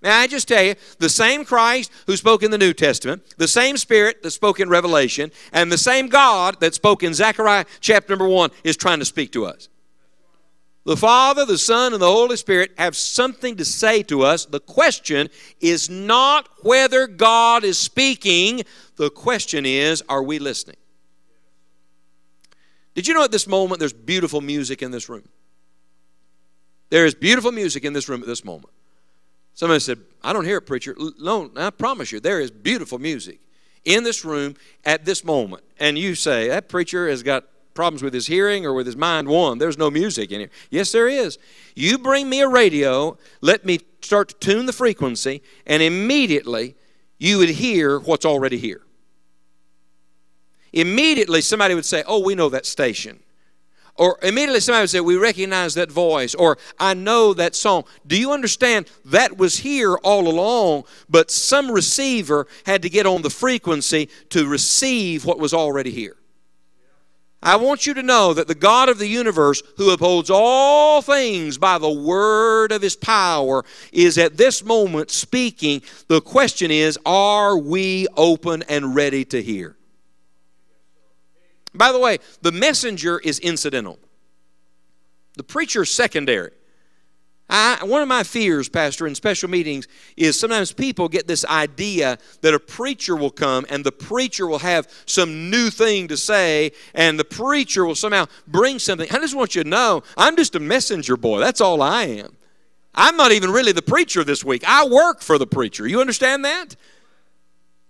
May 0.00 0.10
I 0.10 0.26
just 0.28 0.46
tell 0.46 0.62
you, 0.62 0.76
the 0.98 1.08
same 1.08 1.44
Christ 1.44 1.90
who 2.06 2.16
spoke 2.16 2.44
in 2.44 2.52
the 2.52 2.58
New 2.58 2.72
Testament, 2.72 3.22
the 3.36 3.48
same 3.48 3.76
Spirit 3.76 4.22
that 4.22 4.30
spoke 4.30 4.60
in 4.60 4.68
Revelation, 4.68 5.32
and 5.52 5.72
the 5.72 5.78
same 5.78 6.06
God 6.06 6.60
that 6.60 6.74
spoke 6.74 7.02
in 7.02 7.14
Zechariah 7.14 7.64
chapter 7.80 8.12
number 8.12 8.28
one 8.28 8.50
is 8.62 8.76
trying 8.76 9.00
to 9.00 9.04
speak 9.04 9.32
to 9.32 9.44
us. 9.44 9.68
The 10.84 10.96
Father, 10.96 11.44
the 11.44 11.58
Son, 11.58 11.92
and 11.92 12.00
the 12.00 12.10
Holy 12.10 12.36
Spirit 12.36 12.70
have 12.78 12.96
something 12.96 13.56
to 13.56 13.64
say 13.64 14.02
to 14.04 14.22
us. 14.22 14.46
The 14.46 14.60
question 14.60 15.28
is 15.60 15.90
not 15.90 16.48
whether 16.62 17.06
God 17.06 17.64
is 17.64 17.76
speaking, 17.76 18.62
the 18.96 19.10
question 19.10 19.66
is, 19.66 20.02
are 20.08 20.22
we 20.22 20.38
listening? 20.38 20.76
Did 22.94 23.06
you 23.06 23.14
know 23.14 23.22
at 23.22 23.32
this 23.32 23.46
moment 23.46 23.80
there's 23.80 23.92
beautiful 23.92 24.40
music 24.40 24.80
in 24.80 24.90
this 24.90 25.08
room? 25.08 25.28
There 26.88 27.04
is 27.04 27.14
beautiful 27.14 27.52
music 27.52 27.84
in 27.84 27.92
this 27.92 28.08
room 28.08 28.22
at 28.22 28.26
this 28.26 28.44
moment. 28.44 28.72
Somebody 29.58 29.80
said, 29.80 29.98
I 30.22 30.32
don't 30.32 30.44
hear 30.44 30.58
it, 30.58 30.66
preacher. 30.66 30.96
No, 31.18 31.50
I 31.56 31.70
promise 31.70 32.12
you, 32.12 32.20
there 32.20 32.38
is 32.38 32.48
beautiful 32.48 33.00
music 33.00 33.40
in 33.84 34.04
this 34.04 34.24
room 34.24 34.54
at 34.84 35.04
this 35.04 35.24
moment. 35.24 35.64
And 35.80 35.98
you 35.98 36.14
say, 36.14 36.46
that 36.46 36.68
preacher 36.68 37.08
has 37.08 37.24
got 37.24 37.42
problems 37.74 38.00
with 38.00 38.14
his 38.14 38.28
hearing 38.28 38.64
or 38.64 38.72
with 38.72 38.86
his 38.86 38.96
mind. 38.96 39.26
One, 39.26 39.58
there's 39.58 39.76
no 39.76 39.90
music 39.90 40.30
in 40.30 40.38
here. 40.38 40.50
Yes, 40.70 40.92
there 40.92 41.08
is. 41.08 41.38
You 41.74 41.98
bring 41.98 42.30
me 42.30 42.40
a 42.40 42.46
radio, 42.46 43.18
let 43.40 43.66
me 43.66 43.80
start 44.00 44.28
to 44.28 44.36
tune 44.36 44.66
the 44.66 44.72
frequency, 44.72 45.42
and 45.66 45.82
immediately 45.82 46.76
you 47.18 47.38
would 47.38 47.48
hear 47.48 47.98
what's 47.98 48.24
already 48.24 48.58
here. 48.58 48.82
Immediately, 50.72 51.40
somebody 51.40 51.74
would 51.74 51.84
say, 51.84 52.04
Oh, 52.06 52.20
we 52.20 52.36
know 52.36 52.48
that 52.48 52.64
station. 52.64 53.18
Or 53.98 54.16
immediately 54.22 54.60
somebody 54.60 54.84
would 54.84 54.90
say, 54.90 55.00
We 55.00 55.16
recognize 55.16 55.74
that 55.74 55.90
voice, 55.90 56.34
or 56.34 56.56
I 56.78 56.94
know 56.94 57.34
that 57.34 57.56
song. 57.56 57.84
Do 58.06 58.18
you 58.18 58.32
understand? 58.32 58.88
That 59.04 59.36
was 59.36 59.58
here 59.58 59.96
all 59.96 60.28
along, 60.28 60.84
but 61.08 61.32
some 61.32 61.70
receiver 61.70 62.46
had 62.64 62.82
to 62.82 62.88
get 62.88 63.06
on 63.06 63.22
the 63.22 63.30
frequency 63.30 64.08
to 64.30 64.46
receive 64.46 65.24
what 65.24 65.40
was 65.40 65.52
already 65.52 65.90
here. 65.90 66.16
I 67.42 67.56
want 67.56 67.86
you 67.86 67.94
to 67.94 68.02
know 68.02 68.34
that 68.34 68.48
the 68.48 68.54
God 68.54 68.88
of 68.88 68.98
the 68.98 69.06
universe, 69.06 69.62
who 69.76 69.90
upholds 69.92 70.28
all 70.28 71.02
things 71.02 71.56
by 71.56 71.78
the 71.78 71.90
word 71.90 72.72
of 72.72 72.82
his 72.82 72.96
power, 72.96 73.64
is 73.92 74.18
at 74.18 74.36
this 74.36 74.64
moment 74.64 75.10
speaking. 75.10 75.82
The 76.08 76.20
question 76.20 76.70
is, 76.70 76.98
are 77.06 77.56
we 77.56 78.08
open 78.16 78.62
and 78.68 78.94
ready 78.94 79.24
to 79.26 79.42
hear? 79.42 79.77
By 81.78 81.92
the 81.92 81.98
way, 81.98 82.18
the 82.42 82.52
messenger 82.52 83.18
is 83.20 83.38
incidental, 83.38 83.98
the 85.36 85.44
preacher 85.44 85.82
is 85.82 85.94
secondary. 85.94 86.50
I, 87.50 87.82
one 87.82 88.02
of 88.02 88.08
my 88.08 88.24
fears, 88.24 88.68
Pastor, 88.68 89.06
in 89.06 89.14
special 89.14 89.48
meetings 89.48 89.88
is 90.18 90.38
sometimes 90.38 90.70
people 90.70 91.08
get 91.08 91.26
this 91.26 91.46
idea 91.46 92.18
that 92.42 92.52
a 92.52 92.58
preacher 92.58 93.16
will 93.16 93.30
come 93.30 93.64
and 93.70 93.82
the 93.82 93.92
preacher 93.92 94.46
will 94.46 94.58
have 94.58 94.86
some 95.06 95.48
new 95.48 95.70
thing 95.70 96.08
to 96.08 96.16
say 96.18 96.72
and 96.92 97.18
the 97.18 97.24
preacher 97.24 97.86
will 97.86 97.94
somehow 97.94 98.26
bring 98.46 98.78
something. 98.78 99.08
I 99.10 99.18
just 99.18 99.34
want 99.34 99.54
you 99.54 99.62
to 99.62 99.68
know 99.68 100.02
I'm 100.18 100.36
just 100.36 100.56
a 100.56 100.60
messenger 100.60 101.16
boy. 101.16 101.38
That's 101.38 101.62
all 101.62 101.80
I 101.80 102.02
am. 102.04 102.36
I'm 102.94 103.16
not 103.16 103.32
even 103.32 103.50
really 103.50 103.72
the 103.72 103.80
preacher 103.80 104.24
this 104.24 104.44
week. 104.44 104.62
I 104.66 104.86
work 104.86 105.22
for 105.22 105.38
the 105.38 105.46
preacher. 105.46 105.86
You 105.86 106.02
understand 106.02 106.44
that? 106.44 106.76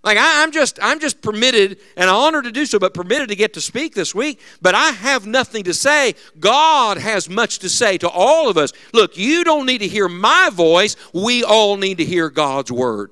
Like 0.01 0.17
I, 0.17 0.43
am 0.43 0.51
just 0.51 0.79
I'm 0.81 0.99
just 0.99 1.21
permitted 1.21 1.79
and 1.97 2.09
honored 2.09 2.45
to 2.45 2.51
do 2.51 2.65
so, 2.65 2.79
but 2.79 2.93
permitted 2.93 3.29
to 3.29 3.35
get 3.35 3.53
to 3.55 3.61
speak 3.61 3.93
this 3.93 4.15
week. 4.15 4.39
But 4.61 4.73
I 4.73 4.91
have 4.91 5.27
nothing 5.27 5.65
to 5.65 5.73
say. 5.73 6.15
God 6.39 6.97
has 6.97 7.29
much 7.29 7.59
to 7.59 7.69
say 7.69 7.97
to 7.97 8.09
all 8.09 8.49
of 8.49 8.57
us. 8.57 8.71
Look, 8.93 9.17
you 9.17 9.43
don't 9.43 9.65
need 9.65 9.79
to 9.79 9.87
hear 9.87 10.07
my 10.07 10.49
voice. 10.53 10.95
We 11.13 11.43
all 11.43 11.75
need 11.75 11.97
to 11.97 12.05
hear 12.05 12.29
God's 12.29 12.71
word. 12.71 13.11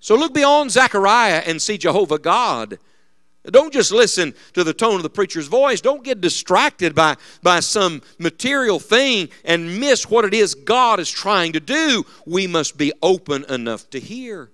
So 0.00 0.14
look 0.14 0.32
beyond 0.32 0.70
Zechariah 0.70 1.42
and 1.44 1.60
see 1.60 1.76
Jehovah 1.76 2.18
God. 2.18 2.78
Don't 3.44 3.72
just 3.72 3.92
listen 3.92 4.34
to 4.54 4.64
the 4.64 4.74
tone 4.74 4.96
of 4.96 5.02
the 5.02 5.10
preacher's 5.10 5.48
voice. 5.48 5.80
Don't 5.80 6.04
get 6.04 6.20
distracted 6.20 6.94
by, 6.94 7.16
by 7.42 7.60
some 7.60 8.02
material 8.18 8.78
thing 8.78 9.28
and 9.44 9.80
miss 9.80 10.08
what 10.08 10.24
it 10.24 10.34
is 10.34 10.54
God 10.54 11.00
is 11.00 11.10
trying 11.10 11.52
to 11.52 11.60
do. 11.60 12.04
We 12.26 12.46
must 12.46 12.76
be 12.76 12.92
open 13.02 13.44
enough 13.44 13.88
to 13.90 14.00
hear. 14.00 14.50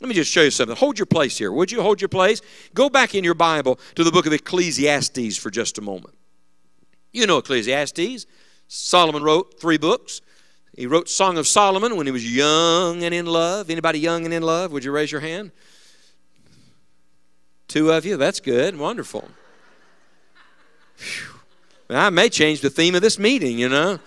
Let 0.00 0.08
me 0.08 0.14
just 0.14 0.30
show 0.30 0.42
you 0.42 0.50
something. 0.50 0.76
Hold 0.76 0.98
your 0.98 1.06
place 1.06 1.38
here. 1.38 1.50
Would 1.50 1.72
you 1.72 1.80
hold 1.80 2.00
your 2.00 2.08
place? 2.08 2.42
Go 2.74 2.90
back 2.90 3.14
in 3.14 3.24
your 3.24 3.34
Bible 3.34 3.78
to 3.94 4.04
the 4.04 4.12
book 4.12 4.26
of 4.26 4.32
Ecclesiastes 4.32 5.38
for 5.38 5.50
just 5.50 5.78
a 5.78 5.80
moment. 5.80 6.14
You 7.12 7.26
know 7.26 7.38
Ecclesiastes. 7.38 8.26
Solomon 8.68 9.22
wrote 9.22 9.58
three 9.58 9.78
books. 9.78 10.20
He 10.76 10.86
wrote 10.86 11.08
Song 11.08 11.38
of 11.38 11.46
Solomon 11.46 11.96
when 11.96 12.06
he 12.06 12.12
was 12.12 12.30
young 12.30 13.02
and 13.02 13.14
in 13.14 13.24
love. 13.24 13.70
Anybody 13.70 13.98
young 13.98 14.26
and 14.26 14.34
in 14.34 14.42
love? 14.42 14.70
Would 14.72 14.84
you 14.84 14.92
raise 14.92 15.10
your 15.10 15.22
hand? 15.22 15.50
Two 17.68 17.90
of 17.90 18.04
you. 18.04 18.18
That's 18.18 18.40
good. 18.40 18.78
Wonderful. 18.78 19.28
I 21.88 22.10
may 22.10 22.28
change 22.28 22.60
the 22.60 22.70
theme 22.70 22.94
of 22.94 23.00
this 23.00 23.18
meeting, 23.18 23.58
you 23.58 23.70
know. 23.70 23.98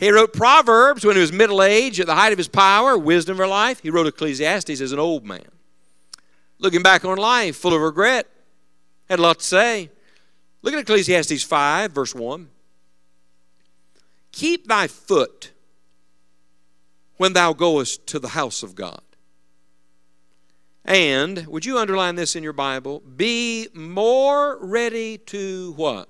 He 0.00 0.10
wrote 0.10 0.32
Proverbs 0.32 1.04
when 1.04 1.16
he 1.16 1.20
was 1.20 1.30
middle 1.30 1.62
aged, 1.62 2.00
at 2.00 2.06
the 2.06 2.14
height 2.14 2.32
of 2.32 2.38
his 2.38 2.48
power, 2.48 2.96
wisdom 2.96 3.36
for 3.36 3.46
life. 3.46 3.80
He 3.80 3.90
wrote 3.90 4.06
Ecclesiastes 4.06 4.80
as 4.80 4.92
an 4.92 4.98
old 4.98 5.26
man. 5.26 5.44
Looking 6.58 6.82
back 6.82 7.04
on 7.04 7.18
life, 7.18 7.56
full 7.56 7.74
of 7.74 7.82
regret, 7.82 8.26
had 9.10 9.18
a 9.18 9.22
lot 9.22 9.40
to 9.40 9.44
say. 9.44 9.90
Look 10.62 10.72
at 10.72 10.80
Ecclesiastes 10.80 11.42
5, 11.42 11.92
verse 11.92 12.14
1. 12.14 12.48
Keep 14.32 14.68
thy 14.68 14.86
foot 14.86 15.52
when 17.18 17.34
thou 17.34 17.52
goest 17.52 18.06
to 18.06 18.18
the 18.18 18.28
house 18.28 18.62
of 18.62 18.74
God. 18.74 19.02
And, 20.82 21.46
would 21.46 21.66
you 21.66 21.76
underline 21.76 22.14
this 22.14 22.34
in 22.34 22.42
your 22.42 22.54
Bible? 22.54 23.00
Be 23.00 23.68
more 23.74 24.56
ready 24.64 25.18
to 25.18 25.72
what? 25.72 26.08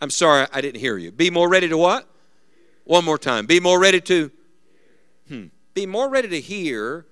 I'm 0.00 0.08
sorry, 0.08 0.46
I 0.50 0.62
didn't 0.62 0.80
hear 0.80 0.96
you. 0.96 1.12
Be 1.12 1.28
more 1.28 1.50
ready 1.50 1.68
to 1.68 1.76
what? 1.76 2.08
One 2.84 3.04
more 3.04 3.18
time. 3.18 3.46
Be 3.46 3.60
more 3.60 3.80
ready 3.80 4.00
to 4.02 4.30
hmm, 5.28 5.46
be 5.74 5.86
more 5.86 6.08
ready 6.08 6.28
to 6.28 6.40
hear 6.40 7.06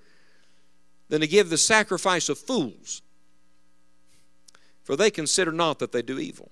than 1.08 1.20
to 1.20 1.26
give 1.26 1.50
the 1.50 1.58
sacrifice 1.58 2.28
of 2.28 2.38
fools. 2.38 3.02
For 4.82 4.96
they 4.96 5.10
consider 5.10 5.52
not 5.52 5.78
that 5.78 5.92
they 5.92 6.02
do 6.02 6.18
evil. 6.18 6.50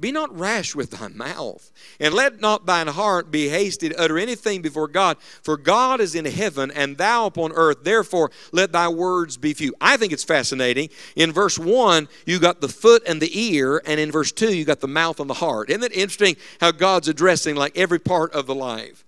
Be 0.00 0.10
not 0.10 0.36
rash 0.36 0.74
with 0.74 0.92
thy 0.92 1.08
mouth, 1.08 1.70
and 2.00 2.14
let 2.14 2.40
not 2.40 2.64
thine 2.64 2.86
heart 2.86 3.30
be 3.30 3.48
hasty 3.48 3.90
to 3.90 4.00
utter 4.00 4.18
anything 4.18 4.62
before 4.62 4.88
God. 4.88 5.18
For 5.42 5.56
God 5.58 6.00
is 6.00 6.14
in 6.14 6.24
heaven, 6.24 6.70
and 6.70 6.96
thou 6.96 7.26
upon 7.26 7.52
earth. 7.52 7.84
Therefore, 7.84 8.30
let 8.50 8.72
thy 8.72 8.88
words 8.88 9.36
be 9.36 9.52
few. 9.52 9.74
I 9.80 9.98
think 9.98 10.12
it's 10.12 10.24
fascinating. 10.24 10.88
In 11.16 11.32
verse 11.32 11.58
1, 11.58 12.08
you 12.24 12.38
got 12.38 12.62
the 12.62 12.68
foot 12.68 13.02
and 13.06 13.20
the 13.20 13.38
ear, 13.38 13.82
and 13.84 14.00
in 14.00 14.10
verse 14.10 14.32
2, 14.32 14.54
you 14.54 14.64
got 14.64 14.80
the 14.80 14.88
mouth 14.88 15.20
and 15.20 15.28
the 15.28 15.34
heart. 15.34 15.68
Isn't 15.68 15.84
it 15.84 15.92
interesting 15.92 16.36
how 16.60 16.72
God's 16.72 17.08
addressing 17.08 17.54
like 17.54 17.76
every 17.76 17.98
part 17.98 18.32
of 18.32 18.46
the 18.46 18.54
life? 18.54 19.04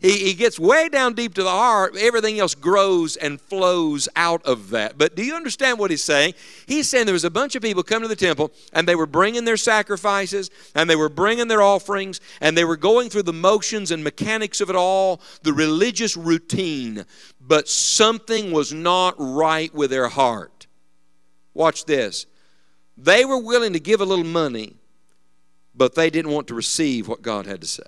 He, 0.00 0.12
he 0.12 0.34
gets 0.34 0.58
way 0.58 0.88
down 0.88 1.12
deep 1.12 1.34
to 1.34 1.42
the 1.42 1.50
heart. 1.50 1.94
Everything 1.98 2.40
else 2.40 2.54
grows 2.54 3.16
and 3.16 3.40
flows 3.40 4.08
out 4.16 4.42
of 4.46 4.70
that. 4.70 4.96
But 4.96 5.14
do 5.14 5.22
you 5.22 5.34
understand 5.34 5.78
what 5.78 5.90
he's 5.90 6.02
saying? 6.02 6.34
He's 6.66 6.88
saying 6.88 7.04
there 7.04 7.12
was 7.12 7.24
a 7.24 7.30
bunch 7.30 7.54
of 7.54 7.62
people 7.62 7.82
coming 7.82 8.08
to 8.08 8.08
the 8.08 8.16
temple 8.16 8.50
and 8.72 8.88
they 8.88 8.96
were 8.96 9.06
bringing 9.06 9.44
their 9.44 9.58
sacrifices 9.58 10.50
and 10.74 10.88
they 10.88 10.96
were 10.96 11.10
bringing 11.10 11.48
their 11.48 11.60
offerings 11.60 12.20
and 12.40 12.56
they 12.56 12.64
were 12.64 12.78
going 12.78 13.10
through 13.10 13.24
the 13.24 13.32
motions 13.34 13.90
and 13.90 14.02
mechanics 14.02 14.62
of 14.62 14.70
it 14.70 14.76
all, 14.76 15.20
the 15.42 15.52
religious 15.52 16.16
routine. 16.16 17.04
But 17.38 17.68
something 17.68 18.52
was 18.52 18.72
not 18.72 19.14
right 19.18 19.72
with 19.74 19.90
their 19.90 20.08
heart. 20.08 20.66
Watch 21.52 21.84
this. 21.84 22.24
They 22.96 23.26
were 23.26 23.38
willing 23.38 23.74
to 23.74 23.80
give 23.80 24.00
a 24.00 24.04
little 24.06 24.24
money, 24.24 24.76
but 25.74 25.94
they 25.94 26.08
didn't 26.08 26.32
want 26.32 26.46
to 26.48 26.54
receive 26.54 27.06
what 27.06 27.20
God 27.20 27.46
had 27.46 27.60
to 27.60 27.66
say. 27.66 27.82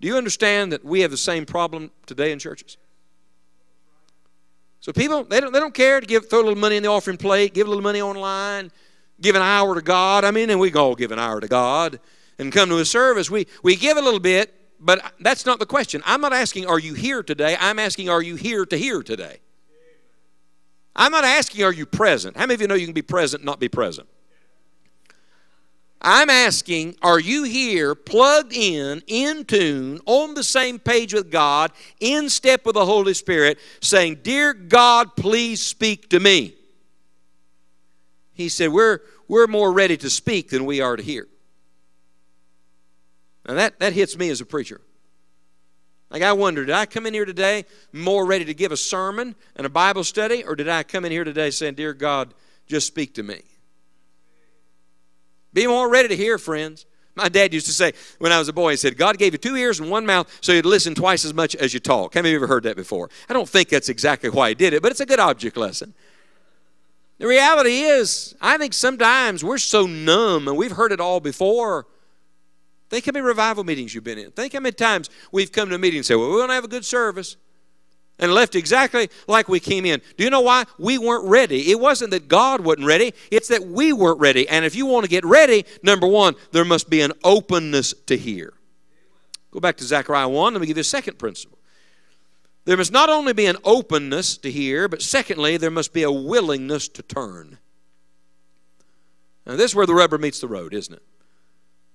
Do 0.00 0.08
you 0.08 0.16
understand 0.16 0.72
that 0.72 0.84
we 0.84 1.00
have 1.00 1.10
the 1.10 1.16
same 1.16 1.44
problem 1.44 1.90
today 2.06 2.32
in 2.32 2.38
churches? 2.38 2.76
So 4.80 4.92
people, 4.92 5.24
they 5.24 5.40
don't, 5.40 5.52
they 5.52 5.58
don't 5.58 5.74
care 5.74 6.00
to 6.00 6.06
give, 6.06 6.30
throw 6.30 6.40
a 6.40 6.44
little 6.44 6.58
money 6.58 6.76
in 6.76 6.84
the 6.84 6.88
offering 6.88 7.16
plate, 7.16 7.52
give 7.52 7.66
a 7.66 7.70
little 7.70 7.82
money 7.82 8.00
online, 8.00 8.70
give 9.20 9.34
an 9.34 9.42
hour 9.42 9.74
to 9.74 9.82
God. 9.82 10.24
I 10.24 10.30
mean, 10.30 10.50
and 10.50 10.60
we 10.60 10.72
all 10.72 10.94
give 10.94 11.10
an 11.10 11.18
hour 11.18 11.40
to 11.40 11.48
God 11.48 11.98
and 12.38 12.52
come 12.52 12.68
to 12.68 12.78
a 12.78 12.84
service. 12.84 13.28
We, 13.30 13.48
we 13.64 13.74
give 13.74 13.96
a 13.96 14.00
little 14.00 14.20
bit, 14.20 14.54
but 14.78 15.14
that's 15.18 15.44
not 15.44 15.58
the 15.58 15.66
question. 15.66 16.00
I'm 16.06 16.20
not 16.20 16.32
asking, 16.32 16.66
are 16.66 16.78
you 16.78 16.94
here 16.94 17.24
today? 17.24 17.56
I'm 17.58 17.80
asking, 17.80 18.08
are 18.08 18.22
you 18.22 18.36
here 18.36 18.64
to 18.66 18.76
hear 18.76 19.02
today? 19.02 19.40
I'm 20.94 21.10
not 21.10 21.24
asking, 21.24 21.64
are 21.64 21.72
you 21.72 21.86
present? 21.86 22.36
How 22.36 22.42
many 22.42 22.54
of 22.54 22.60
you 22.60 22.68
know 22.68 22.74
you 22.74 22.86
can 22.86 22.94
be 22.94 23.02
present, 23.02 23.44
not 23.44 23.58
be 23.58 23.68
present? 23.68 24.08
I'm 26.00 26.30
asking, 26.30 26.96
are 27.02 27.18
you 27.18 27.42
here 27.42 27.94
plugged 27.94 28.52
in, 28.52 29.02
in 29.08 29.44
tune, 29.44 30.00
on 30.06 30.34
the 30.34 30.44
same 30.44 30.78
page 30.78 31.12
with 31.12 31.30
God, 31.30 31.72
in 31.98 32.28
step 32.28 32.64
with 32.64 32.74
the 32.74 32.86
Holy 32.86 33.14
Spirit, 33.14 33.58
saying, 33.80 34.20
Dear 34.22 34.54
God, 34.54 35.16
please 35.16 35.60
speak 35.60 36.10
to 36.10 36.20
me? 36.20 36.54
He 38.32 38.48
said, 38.48 38.70
We're, 38.70 39.00
we're 39.26 39.48
more 39.48 39.72
ready 39.72 39.96
to 39.96 40.08
speak 40.08 40.50
than 40.50 40.66
we 40.66 40.80
are 40.80 40.94
to 40.94 41.02
hear. 41.02 41.26
Now 43.46 43.54
that, 43.54 43.80
that 43.80 43.92
hits 43.92 44.16
me 44.16 44.30
as 44.30 44.40
a 44.40 44.46
preacher. 44.46 44.80
Like 46.10 46.22
I 46.22 46.32
wonder, 46.32 46.64
did 46.64 46.74
I 46.74 46.86
come 46.86 47.06
in 47.06 47.14
here 47.14 47.24
today 47.24 47.64
more 47.92 48.24
ready 48.24 48.44
to 48.44 48.54
give 48.54 48.70
a 48.70 48.76
sermon 48.76 49.34
and 49.56 49.66
a 49.66 49.70
Bible 49.70 50.04
study, 50.04 50.44
or 50.44 50.54
did 50.54 50.68
I 50.68 50.84
come 50.84 51.04
in 51.04 51.10
here 51.10 51.24
today 51.24 51.50
saying, 51.50 51.74
Dear 51.74 51.92
God, 51.92 52.34
just 52.68 52.86
speak 52.86 53.14
to 53.14 53.24
me? 53.24 53.42
Be 55.58 55.66
more 55.66 55.88
ready 55.88 56.06
to 56.06 56.16
hear, 56.16 56.38
friends. 56.38 56.86
My 57.16 57.28
dad 57.28 57.52
used 57.52 57.66
to 57.66 57.72
say 57.72 57.92
when 58.20 58.30
I 58.30 58.38
was 58.38 58.48
a 58.48 58.52
boy, 58.52 58.70
he 58.70 58.76
said, 58.76 58.96
God 58.96 59.18
gave 59.18 59.34
you 59.34 59.38
two 59.38 59.56
ears 59.56 59.80
and 59.80 59.90
one 59.90 60.06
mouth 60.06 60.32
so 60.40 60.52
you'd 60.52 60.64
listen 60.64 60.94
twice 60.94 61.24
as 61.24 61.34
much 61.34 61.56
as 61.56 61.74
you 61.74 61.80
talk. 61.80 62.14
How 62.14 62.20
many 62.20 62.28
of 62.28 62.34
you 62.34 62.38
ever 62.38 62.46
heard 62.46 62.62
that 62.62 62.76
before? 62.76 63.10
I 63.28 63.32
don't 63.32 63.48
think 63.48 63.68
that's 63.68 63.88
exactly 63.88 64.30
why 64.30 64.50
he 64.50 64.54
did 64.54 64.72
it, 64.72 64.82
but 64.82 64.92
it's 64.92 65.00
a 65.00 65.06
good 65.06 65.18
object 65.18 65.56
lesson. 65.56 65.94
The 67.18 67.26
reality 67.26 67.80
is, 67.80 68.36
I 68.40 68.56
think 68.56 68.72
sometimes 68.72 69.42
we're 69.42 69.58
so 69.58 69.84
numb 69.84 70.46
and 70.46 70.56
we've 70.56 70.70
heard 70.70 70.92
it 70.92 71.00
all 71.00 71.18
before. 71.18 71.88
Think 72.88 73.06
how 73.06 73.10
many 73.10 73.24
revival 73.24 73.64
meetings 73.64 73.96
you've 73.96 74.04
been 74.04 74.18
in. 74.18 74.30
Think 74.30 74.52
how 74.52 74.60
many 74.60 74.74
times 74.74 75.10
we've 75.32 75.50
come 75.50 75.70
to 75.70 75.74
a 75.74 75.78
meeting 75.78 75.98
and 75.98 76.06
say, 76.06 76.14
Well, 76.14 76.30
we're 76.30 76.36
going 76.36 76.50
to 76.50 76.54
have 76.54 76.62
a 76.62 76.68
good 76.68 76.84
service 76.84 77.36
and 78.18 78.32
left 78.32 78.54
exactly 78.54 79.10
like 79.26 79.48
we 79.48 79.60
came 79.60 79.84
in. 79.84 80.00
Do 80.16 80.24
you 80.24 80.30
know 80.30 80.40
why? 80.40 80.64
We 80.78 80.98
weren't 80.98 81.28
ready. 81.28 81.70
It 81.70 81.78
wasn't 81.78 82.10
that 82.10 82.28
God 82.28 82.60
wasn't 82.60 82.86
ready, 82.86 83.14
it's 83.30 83.48
that 83.48 83.66
we 83.66 83.92
weren't 83.92 84.20
ready. 84.20 84.48
And 84.48 84.64
if 84.64 84.74
you 84.74 84.86
want 84.86 85.04
to 85.04 85.10
get 85.10 85.24
ready, 85.24 85.64
number 85.82 86.06
one, 86.06 86.34
there 86.52 86.64
must 86.64 86.90
be 86.90 87.00
an 87.00 87.12
openness 87.24 87.94
to 88.06 88.16
hear. 88.16 88.54
Go 89.50 89.60
back 89.60 89.76
to 89.78 89.84
Zechariah 89.84 90.28
1. 90.28 90.52
Let 90.52 90.60
me 90.60 90.66
give 90.66 90.76
you 90.76 90.82
a 90.82 90.84
second 90.84 91.18
principle. 91.18 91.58
There 92.64 92.76
must 92.76 92.92
not 92.92 93.08
only 93.08 93.32
be 93.32 93.46
an 93.46 93.56
openness 93.64 94.36
to 94.38 94.50
hear, 94.50 94.88
but 94.88 95.00
secondly, 95.00 95.56
there 95.56 95.70
must 95.70 95.94
be 95.94 96.02
a 96.02 96.12
willingness 96.12 96.88
to 96.88 97.02
turn. 97.02 97.56
Now, 99.46 99.56
this 99.56 99.70
is 99.70 99.74
where 99.74 99.86
the 99.86 99.94
rubber 99.94 100.18
meets 100.18 100.40
the 100.40 100.48
road, 100.48 100.74
isn't 100.74 100.94
it? 100.94 101.02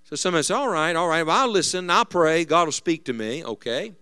So 0.05 0.15
somebody 0.15 0.41
says, 0.41 0.51
All 0.51 0.69
right, 0.69 0.95
all 0.95 1.07
right, 1.07 1.23
well, 1.23 1.43
I'll 1.43 1.47
listen, 1.47 1.91
I'll 1.91 2.05
pray, 2.05 2.43
God 2.43 2.65
will 2.65 2.71
speak 2.71 3.05
to 3.05 3.13
me. 3.13 3.45
Okay. 3.45 3.93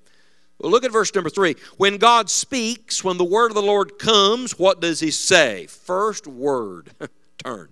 Well, 0.61 0.71
look 0.71 0.85
at 0.85 0.91
verse 0.91 1.13
number 1.15 1.31
three. 1.31 1.55
When 1.77 1.97
God 1.97 2.29
speaks, 2.29 3.03
when 3.03 3.17
the 3.17 3.23
word 3.23 3.49
of 3.49 3.55
the 3.55 3.63
Lord 3.63 3.97
comes, 3.97 4.59
what 4.59 4.79
does 4.79 4.99
he 4.99 5.09
say? 5.09 5.65
First 5.65 6.27
word 6.27 6.91
turn. 7.43 7.69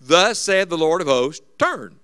Thus 0.00 0.40
said 0.40 0.68
the 0.68 0.76
Lord 0.76 1.00
of 1.00 1.06
hosts, 1.06 1.46
turn. 1.58 2.00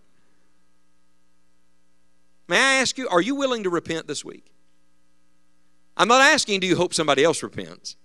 May 2.46 2.58
I 2.58 2.74
ask 2.74 2.96
you, 2.96 3.08
are 3.08 3.20
you 3.20 3.34
willing 3.34 3.64
to 3.64 3.70
repent 3.70 4.06
this 4.06 4.24
week? 4.24 4.52
I'm 5.96 6.08
not 6.08 6.20
asking, 6.20 6.60
do 6.60 6.68
you 6.68 6.76
hope 6.76 6.94
somebody 6.94 7.24
else 7.24 7.42
repents? 7.42 7.96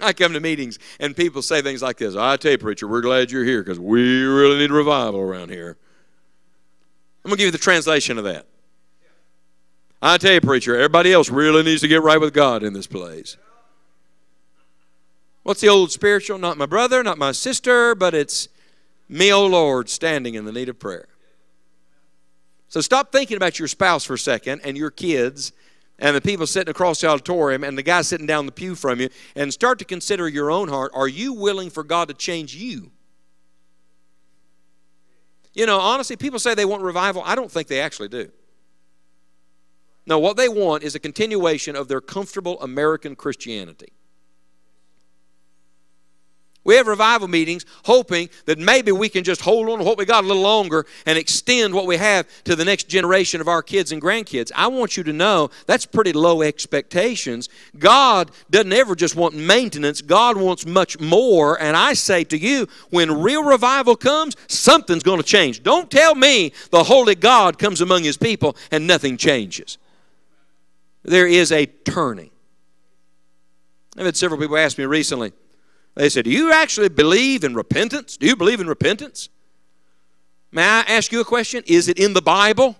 I 0.00 0.14
come 0.14 0.32
to 0.32 0.40
meetings 0.40 0.78
and 0.98 1.14
people 1.14 1.42
say 1.42 1.60
things 1.60 1.82
like 1.82 1.98
this 1.98 2.16
I 2.16 2.38
tell 2.38 2.52
you, 2.52 2.58
preacher, 2.58 2.88
we're 2.88 3.02
glad 3.02 3.30
you're 3.30 3.44
here 3.44 3.62
because 3.62 3.78
we 3.78 4.22
really 4.22 4.56
need 4.56 4.70
revival 4.70 5.20
around 5.20 5.50
here. 5.50 5.76
I'm 7.24 7.28
going 7.28 7.36
to 7.36 7.42
give 7.42 7.46
you 7.48 7.52
the 7.52 7.58
translation 7.58 8.16
of 8.16 8.24
that. 8.24 8.46
I 10.02 10.16
tell 10.16 10.32
you, 10.32 10.40
preacher, 10.40 10.74
everybody 10.74 11.12
else 11.12 11.28
really 11.28 11.62
needs 11.62 11.82
to 11.82 11.88
get 11.88 12.02
right 12.02 12.20
with 12.20 12.32
God 12.32 12.62
in 12.62 12.72
this 12.72 12.86
place. 12.86 13.36
What's 15.42 15.60
the 15.60 15.68
old 15.68 15.90
spiritual? 15.90 16.38
Not 16.38 16.56
my 16.56 16.66
brother, 16.66 17.02
not 17.02 17.18
my 17.18 17.32
sister, 17.32 17.94
but 17.94 18.14
it's 18.14 18.48
me, 19.08 19.32
O 19.32 19.42
oh 19.42 19.46
Lord, 19.46 19.88
standing 19.88 20.34
in 20.34 20.44
the 20.44 20.52
need 20.52 20.68
of 20.68 20.78
prayer. 20.78 21.08
So 22.68 22.80
stop 22.80 23.10
thinking 23.10 23.36
about 23.36 23.58
your 23.58 23.68
spouse 23.68 24.04
for 24.04 24.14
a 24.14 24.18
second 24.18 24.60
and 24.64 24.76
your 24.76 24.90
kids 24.90 25.52
and 25.98 26.16
the 26.16 26.20
people 26.20 26.46
sitting 26.46 26.70
across 26.70 27.00
the 27.00 27.08
auditorium 27.08 27.64
and 27.64 27.76
the 27.76 27.82
guy 27.82 28.00
sitting 28.02 28.26
down 28.26 28.46
the 28.46 28.52
pew 28.52 28.74
from 28.74 29.00
you 29.00 29.10
and 29.34 29.52
start 29.52 29.78
to 29.80 29.84
consider 29.84 30.28
your 30.28 30.50
own 30.50 30.68
heart. 30.68 30.92
Are 30.94 31.08
you 31.08 31.32
willing 31.32 31.68
for 31.68 31.82
God 31.82 32.08
to 32.08 32.14
change 32.14 32.54
you? 32.54 32.90
You 35.52 35.66
know, 35.66 35.78
honestly, 35.78 36.16
people 36.16 36.38
say 36.38 36.54
they 36.54 36.64
want 36.64 36.82
revival. 36.82 37.22
I 37.24 37.34
don't 37.34 37.50
think 37.50 37.66
they 37.66 37.80
actually 37.80 38.08
do. 38.08 38.30
No, 40.06 40.18
what 40.18 40.36
they 40.36 40.48
want 40.48 40.82
is 40.82 40.94
a 40.94 40.98
continuation 40.98 41.76
of 41.76 41.88
their 41.88 42.00
comfortable 42.00 42.60
American 42.60 43.14
Christianity. 43.14 43.92
We 46.62 46.74
have 46.74 46.86
revival 46.86 47.26
meetings 47.26 47.64
hoping 47.84 48.28
that 48.44 48.58
maybe 48.58 48.92
we 48.92 49.08
can 49.08 49.24
just 49.24 49.40
hold 49.40 49.70
on 49.70 49.78
to 49.78 49.84
what 49.84 49.96
we 49.96 50.04
got 50.04 50.24
a 50.24 50.26
little 50.26 50.42
longer 50.42 50.84
and 51.06 51.16
extend 51.16 51.72
what 51.72 51.86
we 51.86 51.96
have 51.96 52.28
to 52.44 52.54
the 52.54 52.66
next 52.66 52.86
generation 52.86 53.40
of 53.40 53.48
our 53.48 53.62
kids 53.62 53.92
and 53.92 54.02
grandkids. 54.02 54.52
I 54.54 54.66
want 54.66 54.96
you 54.96 55.02
to 55.04 55.12
know 55.12 55.48
that's 55.66 55.86
pretty 55.86 56.12
low 56.12 56.42
expectations. 56.42 57.48
God 57.78 58.30
doesn't 58.50 58.74
ever 58.74 58.94
just 58.94 59.16
want 59.16 59.34
maintenance, 59.34 60.02
God 60.02 60.36
wants 60.36 60.66
much 60.66 61.00
more. 61.00 61.60
And 61.60 61.76
I 61.76 61.94
say 61.94 62.24
to 62.24 62.36
you, 62.36 62.68
when 62.90 63.22
real 63.22 63.42
revival 63.42 63.96
comes, 63.96 64.36
something's 64.46 65.02
going 65.02 65.18
to 65.18 65.26
change. 65.26 65.62
Don't 65.62 65.90
tell 65.90 66.14
me 66.14 66.52
the 66.70 66.84
Holy 66.84 67.14
God 67.14 67.58
comes 67.58 67.80
among 67.80 68.04
His 68.04 68.18
people 68.18 68.54
and 68.70 68.86
nothing 68.86 69.16
changes. 69.16 69.78
There 71.02 71.26
is 71.26 71.50
a 71.52 71.66
turning. 71.66 72.30
I've 73.96 74.06
had 74.06 74.16
several 74.16 74.40
people 74.40 74.56
ask 74.56 74.78
me 74.78 74.84
recently, 74.84 75.32
they 75.94 76.08
said, 76.08 76.24
Do 76.24 76.30
you 76.30 76.52
actually 76.52 76.88
believe 76.88 77.44
in 77.44 77.54
repentance? 77.54 78.16
Do 78.16 78.26
you 78.26 78.36
believe 78.36 78.60
in 78.60 78.66
repentance? 78.66 79.28
May 80.52 80.62
I 80.62 80.80
ask 80.80 81.12
you 81.12 81.20
a 81.20 81.24
question? 81.24 81.62
Is 81.66 81.88
it 81.88 81.98
in 81.98 82.12
the 82.12 82.22
Bible? 82.22 82.76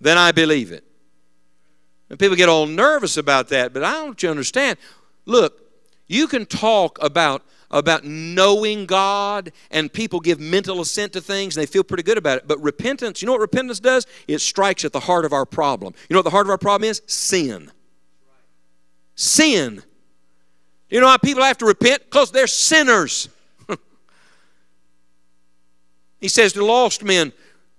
Then 0.00 0.18
I 0.18 0.32
believe 0.32 0.72
it. 0.72 0.84
And 2.08 2.18
people 2.18 2.36
get 2.36 2.48
all 2.48 2.66
nervous 2.66 3.16
about 3.16 3.48
that, 3.48 3.72
but 3.72 3.82
I 3.82 3.92
don't 3.92 4.22
you 4.22 4.30
understand. 4.30 4.78
Look, 5.24 5.60
you 6.06 6.28
can 6.28 6.46
talk 6.46 6.98
about 7.02 7.42
about 7.76 8.04
knowing 8.04 8.86
God 8.86 9.52
and 9.70 9.92
people 9.92 10.18
give 10.18 10.40
mental 10.40 10.80
assent 10.80 11.12
to 11.12 11.20
things 11.20 11.56
and 11.56 11.62
they 11.62 11.70
feel 11.70 11.84
pretty 11.84 12.02
good 12.02 12.16
about 12.16 12.38
it. 12.38 12.48
But 12.48 12.60
repentance, 12.62 13.20
you 13.20 13.26
know 13.26 13.32
what 13.32 13.40
repentance 13.40 13.80
does? 13.80 14.06
It 14.26 14.40
strikes 14.40 14.84
at 14.84 14.92
the 14.92 15.00
heart 15.00 15.24
of 15.24 15.32
our 15.32 15.44
problem. 15.44 15.94
You 16.08 16.14
know 16.14 16.20
what 16.20 16.24
the 16.24 16.30
heart 16.30 16.46
of 16.46 16.50
our 16.50 16.58
problem 16.58 16.88
is? 16.88 17.02
Sin. 17.06 17.70
Sin. 19.14 19.82
You 20.88 21.00
know 21.00 21.06
why 21.06 21.18
people 21.18 21.42
have 21.42 21.58
to 21.58 21.66
repent? 21.66 22.04
Because 22.04 22.30
they're 22.30 22.46
sinners. 22.46 23.28
he 26.20 26.28
says 26.28 26.54
to 26.54 26.64
lost 26.64 27.04
men 27.04 27.32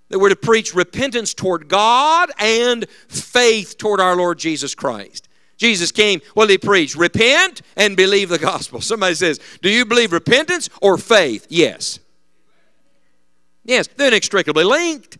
that 0.10 0.20
we're 0.20 0.30
to 0.30 0.36
preach 0.36 0.76
repentance 0.76 1.34
toward 1.34 1.68
God 1.68 2.32
and 2.38 2.88
faith 3.08 3.78
toward 3.78 4.00
our 4.00 4.16
Lord 4.16 4.38
Jesus 4.38 4.76
Christ. 4.76 5.28
Jesus 5.58 5.91
came, 5.91 6.22
what 6.36 6.48
did 6.48 6.54
he 6.62 6.67
preach? 6.67 6.96
Repent 6.96 7.62
and 7.76 7.98
believe 7.98 8.30
the 8.30 8.38
gospel. 8.38 8.80
Somebody 8.80 9.15
says, 9.15 9.39
Do 9.62 9.70
you 9.70 9.86
believe 9.86 10.13
repentance 10.13 10.70
or 10.82 10.98
faith? 10.98 11.48
Yes. 11.50 12.00
Yes, 13.65 13.88
they're 13.88 14.08
inextricably 14.08 14.63
linked. 14.63 15.17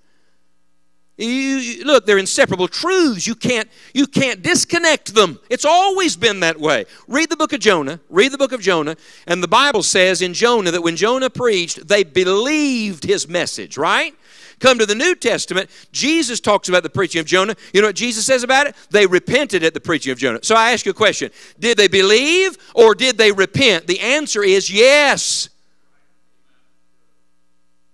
You, 1.18 1.84
look, 1.84 2.06
they're 2.06 2.20
inseparable 2.20 2.68
truths. 2.68 3.26
You 3.26 3.34
can't, 3.34 3.68
you 3.94 4.06
can't 4.06 4.44
disconnect 4.44 5.16
them. 5.16 5.40
It's 5.50 5.66
always 5.66 6.16
been 6.16 6.42
that 6.42 6.60
way. 6.60 6.86
Read 7.08 7.30
the 7.30 7.36
book 7.36 7.54
of 7.54 7.60
Jonah. 7.60 8.00
Read 8.08 8.32
the 8.32 8.38
book 8.38 8.52
of 8.52 8.62
Jonah. 8.62 8.96
And 9.26 9.42
the 9.42 9.48
Bible 9.48 9.82
says 9.82 10.22
in 10.22 10.36
Jonah 10.36 10.70
that 10.70 10.84
when 10.84 10.96
Jonah 10.96 11.32
preached, 11.32 11.88
they 11.88 12.04
believed 12.04 13.04
his 13.04 13.28
message, 13.28 13.78
right? 13.78 14.14
Come 14.60 14.80
to 14.80 14.86
the 14.86 14.96
New 14.96 15.14
Testament, 15.14 15.70
Jesus 15.92 16.40
talks 16.40 16.68
about 16.68 16.82
the 16.82 16.90
preaching 16.90 17.20
of 17.20 17.28
Jonah. 17.28 17.56
You 17.74 17.82
know 17.82 17.90
what 17.90 17.96
Jesus 17.96 18.26
says 18.26 18.44
about 18.44 18.66
it? 18.66 18.76
They 18.90 19.06
repented 19.06 19.64
at 19.64 19.74
the 19.74 19.80
preaching 19.80 20.12
of 20.12 20.18
Jonah. 20.18 20.40
So 20.42 20.56
I 20.56 20.72
ask 20.72 20.86
you 20.86 20.92
a 20.92 20.96
question 20.96 21.32
Did 21.60 21.78
they 21.78 21.88
believe 21.88 22.58
or 22.74 22.96
did 22.96 23.18
they 23.18 23.32
repent? 23.32 23.88
The 23.88 24.00
answer 24.00 24.44
is 24.44 24.72
yes. 24.72 25.50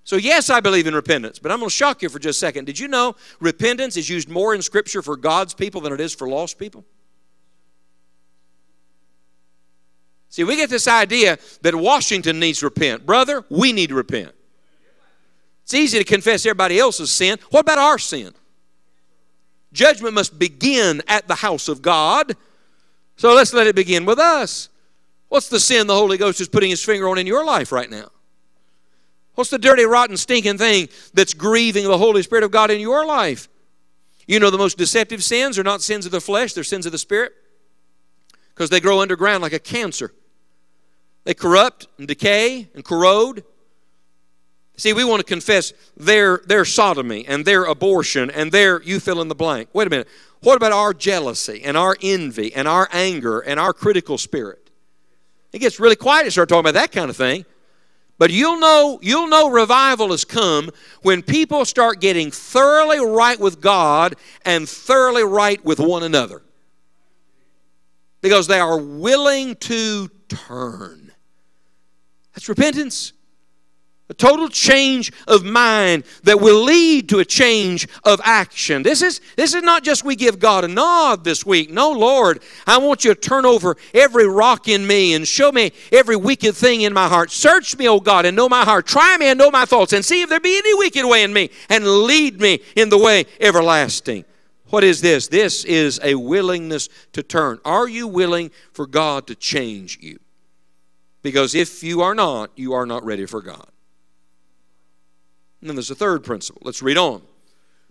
So, 0.05 0.17
yes, 0.17 0.49
I 0.49 0.59
believe 0.59 0.85
in 0.85 0.93
repentance, 0.93 1.39
but 1.39 1.51
I'm 1.51 1.59
going 1.59 1.69
to 1.69 1.75
shock 1.75 2.01
you 2.01 2.09
for 2.09 2.19
just 2.19 2.37
a 2.37 2.39
second. 2.39 2.65
Did 2.65 2.77
you 2.77 2.89
know 2.89 3.15
repentance 3.39 3.95
is 3.95 4.09
used 4.09 4.29
more 4.29 4.53
in 4.53 4.61
Scripture 4.61 5.01
for 5.01 5.15
God's 5.15 5.53
people 5.53 5.79
than 5.79 5.93
it 5.93 6.01
is 6.01 6.13
for 6.13 6.27
lost 6.27 6.59
people? 6.59 6.83
See, 10.27 10.43
we 10.43 10.57
get 10.57 10.69
this 10.69 10.87
idea 10.87 11.37
that 11.61 11.73
Washington 11.73 12.39
needs 12.39 12.59
to 12.59 12.65
repent. 12.65 13.05
Brother, 13.05 13.45
we 13.49 13.71
need 13.71 13.89
to 13.89 13.95
repent. 13.95 14.33
It's 15.63 15.73
easy 15.73 15.97
to 15.97 16.03
confess 16.03 16.45
everybody 16.45 16.79
else's 16.79 17.11
sin. 17.11 17.39
What 17.49 17.61
about 17.61 17.77
our 17.77 17.97
sin? 17.97 18.33
Judgment 19.71 20.13
must 20.13 20.37
begin 20.37 21.01
at 21.07 21.27
the 21.27 21.35
house 21.35 21.67
of 21.67 21.81
God. 21.81 22.35
So 23.15 23.33
let's 23.33 23.53
let 23.53 23.67
it 23.67 23.75
begin 23.75 24.05
with 24.05 24.19
us. 24.19 24.69
What's 25.29 25.49
the 25.49 25.59
sin 25.59 25.87
the 25.87 25.95
Holy 25.95 26.17
Ghost 26.17 26.41
is 26.41 26.47
putting 26.47 26.69
his 26.69 26.83
finger 26.83 27.09
on 27.09 27.17
in 27.17 27.25
your 27.25 27.43
life 27.43 27.71
right 27.71 27.89
now? 27.89 28.09
What's 29.35 29.49
the 29.49 29.57
dirty, 29.57 29.83
rotten, 29.83 30.15
stinking 30.15 30.59
thing 30.59 30.89
that's 31.13 31.33
grieving 31.33 31.85
the 31.85 31.97
Holy 31.97 32.21
Spirit 32.21 32.43
of 32.43 32.51
God 32.51 32.69
in 32.69 32.79
your 32.79 33.05
life? 33.05 33.49
You 34.27 34.39
know, 34.39 34.51
the 34.51 34.57
most 34.57 34.77
deceptive 34.77 35.23
sins 35.23 35.57
are 35.57 35.63
not 35.63 35.81
sins 35.81 36.05
of 36.05 36.11
the 36.11 36.21
flesh, 36.21 36.53
they're 36.53 36.63
sins 36.63 36.85
of 36.85 36.91
the 36.91 36.97
Spirit 36.97 37.33
because 38.53 38.69
they 38.69 38.79
grow 38.79 39.01
underground 39.01 39.41
like 39.41 39.53
a 39.53 39.59
cancer. 39.59 40.13
They 41.23 41.33
corrupt 41.33 41.87
and 41.97 42.07
decay 42.07 42.69
and 42.75 42.85
corrode. 42.85 43.43
See, 44.83 44.91
we 44.91 45.05
want 45.05 45.21
to 45.21 45.25
confess 45.25 45.71
their, 45.95 46.41
their 46.45 46.65
sodomy 46.65 47.25
and 47.25 47.45
their 47.45 47.63
abortion 47.63 48.29
and 48.29 48.51
their 48.51 48.81
you 48.81 48.99
fill 48.99 49.21
in 49.21 49.29
the 49.29 49.33
blank. 49.33 49.69
Wait 49.71 49.87
a 49.87 49.89
minute. 49.89 50.09
What 50.41 50.57
about 50.57 50.73
our 50.73 50.93
jealousy 50.93 51.63
and 51.63 51.77
our 51.77 51.95
envy 52.01 52.53
and 52.53 52.67
our 52.67 52.89
anger 52.91 53.39
and 53.39 53.61
our 53.61 53.71
critical 53.71 54.17
spirit? 54.17 54.69
It 55.53 55.59
gets 55.59 55.79
really 55.79 55.95
quiet 55.95 56.25
to 56.25 56.31
start 56.31 56.49
talking 56.49 56.69
about 56.69 56.73
that 56.73 56.91
kind 56.91 57.09
of 57.09 57.15
thing. 57.15 57.45
But 58.17 58.31
you'll 58.31 58.59
know, 58.59 58.99
you'll 59.01 59.29
know 59.29 59.49
revival 59.49 60.11
has 60.11 60.25
come 60.25 60.69
when 61.01 61.21
people 61.21 61.63
start 61.63 62.01
getting 62.01 62.29
thoroughly 62.29 62.99
right 62.99 63.39
with 63.39 63.61
God 63.61 64.15
and 64.43 64.67
thoroughly 64.67 65.23
right 65.23 65.63
with 65.63 65.79
one 65.79 66.03
another. 66.03 66.41
Because 68.19 68.47
they 68.47 68.59
are 68.59 68.77
willing 68.77 69.55
to 69.55 70.09
turn. 70.27 71.13
That's 72.33 72.49
repentance. 72.49 73.13
A 74.13 74.15
total 74.15 74.47
change 74.47 75.11
of 75.27 75.43
mind 75.43 76.03
that 76.21 76.39
will 76.39 76.61
lead 76.63 77.09
to 77.09 77.17
a 77.17 77.25
change 77.25 77.87
of 78.03 78.21
action. 78.23 78.83
This 78.83 79.01
is, 79.01 79.21
this 79.37 79.55
is 79.55 79.63
not 79.63 79.83
just 79.83 80.05
we 80.05 80.15
give 80.15 80.37
God 80.37 80.63
a 80.63 80.67
nod 80.67 81.23
this 81.23 81.43
week. 81.43 81.71
No, 81.71 81.89
Lord, 81.89 82.43
I 82.67 82.77
want 82.77 83.03
you 83.03 83.15
to 83.15 83.19
turn 83.19 83.43
over 83.43 83.75
every 83.91 84.27
rock 84.27 84.67
in 84.67 84.85
me 84.85 85.15
and 85.15 85.27
show 85.27 85.51
me 85.51 85.71
every 85.91 86.15
wicked 86.15 86.53
thing 86.53 86.81
in 86.81 86.93
my 86.93 87.07
heart. 87.07 87.31
Search 87.31 87.75
me, 87.75 87.89
O 87.89 87.99
God, 87.99 88.27
and 88.27 88.37
know 88.37 88.47
my 88.47 88.63
heart. 88.63 88.85
Try 88.85 89.17
me 89.17 89.25
and 89.29 89.39
know 89.39 89.49
my 89.49 89.65
thoughts, 89.65 89.93
and 89.93 90.05
see 90.05 90.21
if 90.21 90.29
there 90.29 90.39
be 90.39 90.59
any 90.59 90.75
wicked 90.75 91.07
way 91.07 91.23
in 91.23 91.33
me, 91.33 91.49
and 91.67 91.83
lead 92.03 92.39
me 92.39 92.59
in 92.75 92.89
the 92.89 92.99
way 92.99 93.25
everlasting. 93.39 94.25
What 94.67 94.83
is 94.83 95.01
this? 95.01 95.27
This 95.27 95.65
is 95.65 95.99
a 96.03 96.13
willingness 96.13 96.87
to 97.13 97.23
turn. 97.23 97.59
Are 97.65 97.87
you 97.89 98.07
willing 98.07 98.51
for 98.73 98.85
God 98.85 99.25
to 99.25 99.33
change 99.33 99.97
you? 100.01 100.19
Because 101.23 101.55
if 101.55 101.81
you 101.81 102.01
are 102.01 102.13
not, 102.13 102.51
you 102.55 102.73
are 102.73 102.85
not 102.85 103.03
ready 103.03 103.25
for 103.25 103.41
God. 103.41 103.69
And 105.63 105.69
then 105.69 105.77
there's 105.77 105.89
a 105.89 105.95
third 105.95 106.25
principle. 106.25 106.61
Let's 106.65 106.81
read 106.81 106.97
on. 106.97 107.21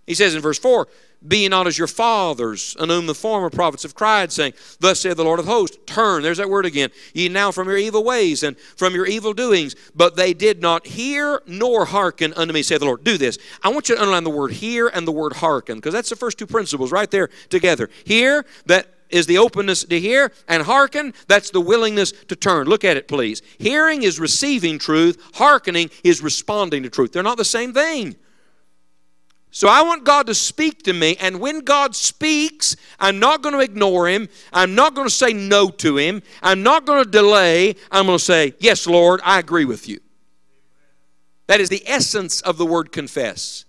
He 0.06 0.12
says 0.12 0.34
in 0.34 0.42
verse 0.42 0.58
4 0.58 0.88
Be 1.26 1.48
not 1.48 1.66
as 1.66 1.78
your 1.78 1.86
fathers, 1.86 2.76
on 2.78 2.90
whom 2.90 3.06
the 3.06 3.14
former 3.14 3.48
prophets 3.48 3.82
have 3.84 3.94
cried, 3.94 4.30
saying, 4.30 4.52
Thus 4.78 5.00
saith 5.00 5.16
the 5.16 5.24
Lord 5.24 5.40
of 5.40 5.46
hosts, 5.46 5.78
Turn, 5.86 6.22
there's 6.22 6.36
that 6.36 6.50
word 6.50 6.66
again, 6.66 6.90
ye 7.14 7.30
now 7.30 7.50
from 7.50 7.66
your 7.66 7.78
evil 7.78 8.04
ways 8.04 8.42
and 8.42 8.58
from 8.58 8.94
your 8.94 9.06
evil 9.06 9.32
doings. 9.32 9.74
But 9.94 10.16
they 10.16 10.34
did 10.34 10.60
not 10.60 10.86
hear 10.86 11.40
nor 11.46 11.86
hearken 11.86 12.34
unto 12.34 12.52
me, 12.52 12.62
saith 12.62 12.80
the 12.80 12.84
Lord. 12.84 13.04
Do 13.04 13.16
this. 13.16 13.38
I 13.62 13.70
want 13.70 13.88
you 13.88 13.94
to 13.94 14.02
underline 14.02 14.24
the 14.24 14.28
word 14.28 14.52
hear 14.52 14.88
and 14.88 15.08
the 15.08 15.12
word 15.12 15.32
hearken, 15.32 15.78
because 15.78 15.94
that's 15.94 16.10
the 16.10 16.16
first 16.16 16.36
two 16.36 16.46
principles 16.46 16.92
right 16.92 17.10
there 17.10 17.30
together. 17.48 17.88
Hear, 18.04 18.44
that 18.66 18.86
is 19.12 19.26
the 19.26 19.38
openness 19.38 19.84
to 19.84 20.00
hear, 20.00 20.32
and 20.48 20.62
hearken, 20.62 21.14
that's 21.28 21.50
the 21.50 21.60
willingness 21.60 22.12
to 22.28 22.36
turn. 22.36 22.66
Look 22.66 22.84
at 22.84 22.96
it, 22.96 23.08
please. 23.08 23.42
Hearing 23.58 24.02
is 24.02 24.18
receiving 24.18 24.78
truth, 24.78 25.22
hearkening 25.34 25.90
is 26.02 26.22
responding 26.22 26.82
to 26.82 26.90
truth. 26.90 27.12
They're 27.12 27.22
not 27.22 27.36
the 27.38 27.44
same 27.44 27.72
thing. 27.72 28.16
So 29.54 29.68
I 29.68 29.82
want 29.82 30.04
God 30.04 30.26
to 30.28 30.34
speak 30.34 30.82
to 30.84 30.94
me, 30.94 31.14
and 31.20 31.38
when 31.38 31.60
God 31.60 31.94
speaks, 31.94 32.74
I'm 32.98 33.18
not 33.18 33.42
going 33.42 33.54
to 33.54 33.60
ignore 33.60 34.08
Him. 34.08 34.30
I'm 34.50 34.74
not 34.74 34.94
going 34.94 35.06
to 35.06 35.14
say 35.14 35.34
no 35.34 35.68
to 35.68 35.98
Him. 35.98 36.22
I'm 36.42 36.62
not 36.62 36.86
going 36.86 37.04
to 37.04 37.10
delay. 37.10 37.76
I'm 37.90 38.06
going 38.06 38.18
to 38.18 38.24
say, 38.24 38.54
Yes, 38.60 38.86
Lord, 38.86 39.20
I 39.22 39.38
agree 39.38 39.66
with 39.66 39.86
you. 39.86 40.00
That 41.48 41.60
is 41.60 41.68
the 41.68 41.82
essence 41.86 42.40
of 42.40 42.56
the 42.56 42.64
word 42.64 42.92
confess. 42.92 43.66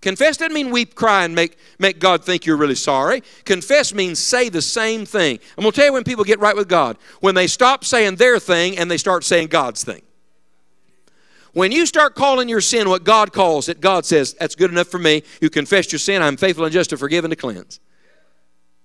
Confess 0.00 0.36
doesn't 0.36 0.54
mean 0.54 0.70
weep, 0.70 0.94
cry, 0.94 1.24
and 1.24 1.34
make, 1.34 1.58
make 1.78 1.98
God 1.98 2.24
think 2.24 2.46
you're 2.46 2.56
really 2.56 2.76
sorry. 2.76 3.22
Confess 3.44 3.92
means 3.92 4.20
say 4.20 4.48
the 4.48 4.62
same 4.62 5.04
thing. 5.04 5.40
I'm 5.56 5.62
going 5.62 5.72
to 5.72 5.76
tell 5.76 5.86
you 5.86 5.92
when 5.92 6.04
people 6.04 6.22
get 6.22 6.38
right 6.38 6.54
with 6.54 6.68
God 6.68 6.96
when 7.20 7.34
they 7.34 7.48
stop 7.48 7.84
saying 7.84 8.16
their 8.16 8.38
thing 8.38 8.78
and 8.78 8.88
they 8.88 8.96
start 8.96 9.24
saying 9.24 9.48
God's 9.48 9.82
thing. 9.82 10.02
When 11.52 11.72
you 11.72 11.86
start 11.86 12.14
calling 12.14 12.48
your 12.48 12.60
sin 12.60 12.88
what 12.88 13.02
God 13.02 13.32
calls 13.32 13.68
it, 13.68 13.80
God 13.80 14.06
says, 14.06 14.34
That's 14.34 14.54
good 14.54 14.70
enough 14.70 14.86
for 14.86 14.98
me. 14.98 15.24
You 15.40 15.50
confessed 15.50 15.90
your 15.90 15.98
sin. 15.98 16.22
I'm 16.22 16.36
faithful 16.36 16.64
and 16.64 16.72
just 16.72 16.90
to 16.90 16.96
forgive 16.96 17.24
and 17.24 17.32
to 17.32 17.36
cleanse. 17.36 17.80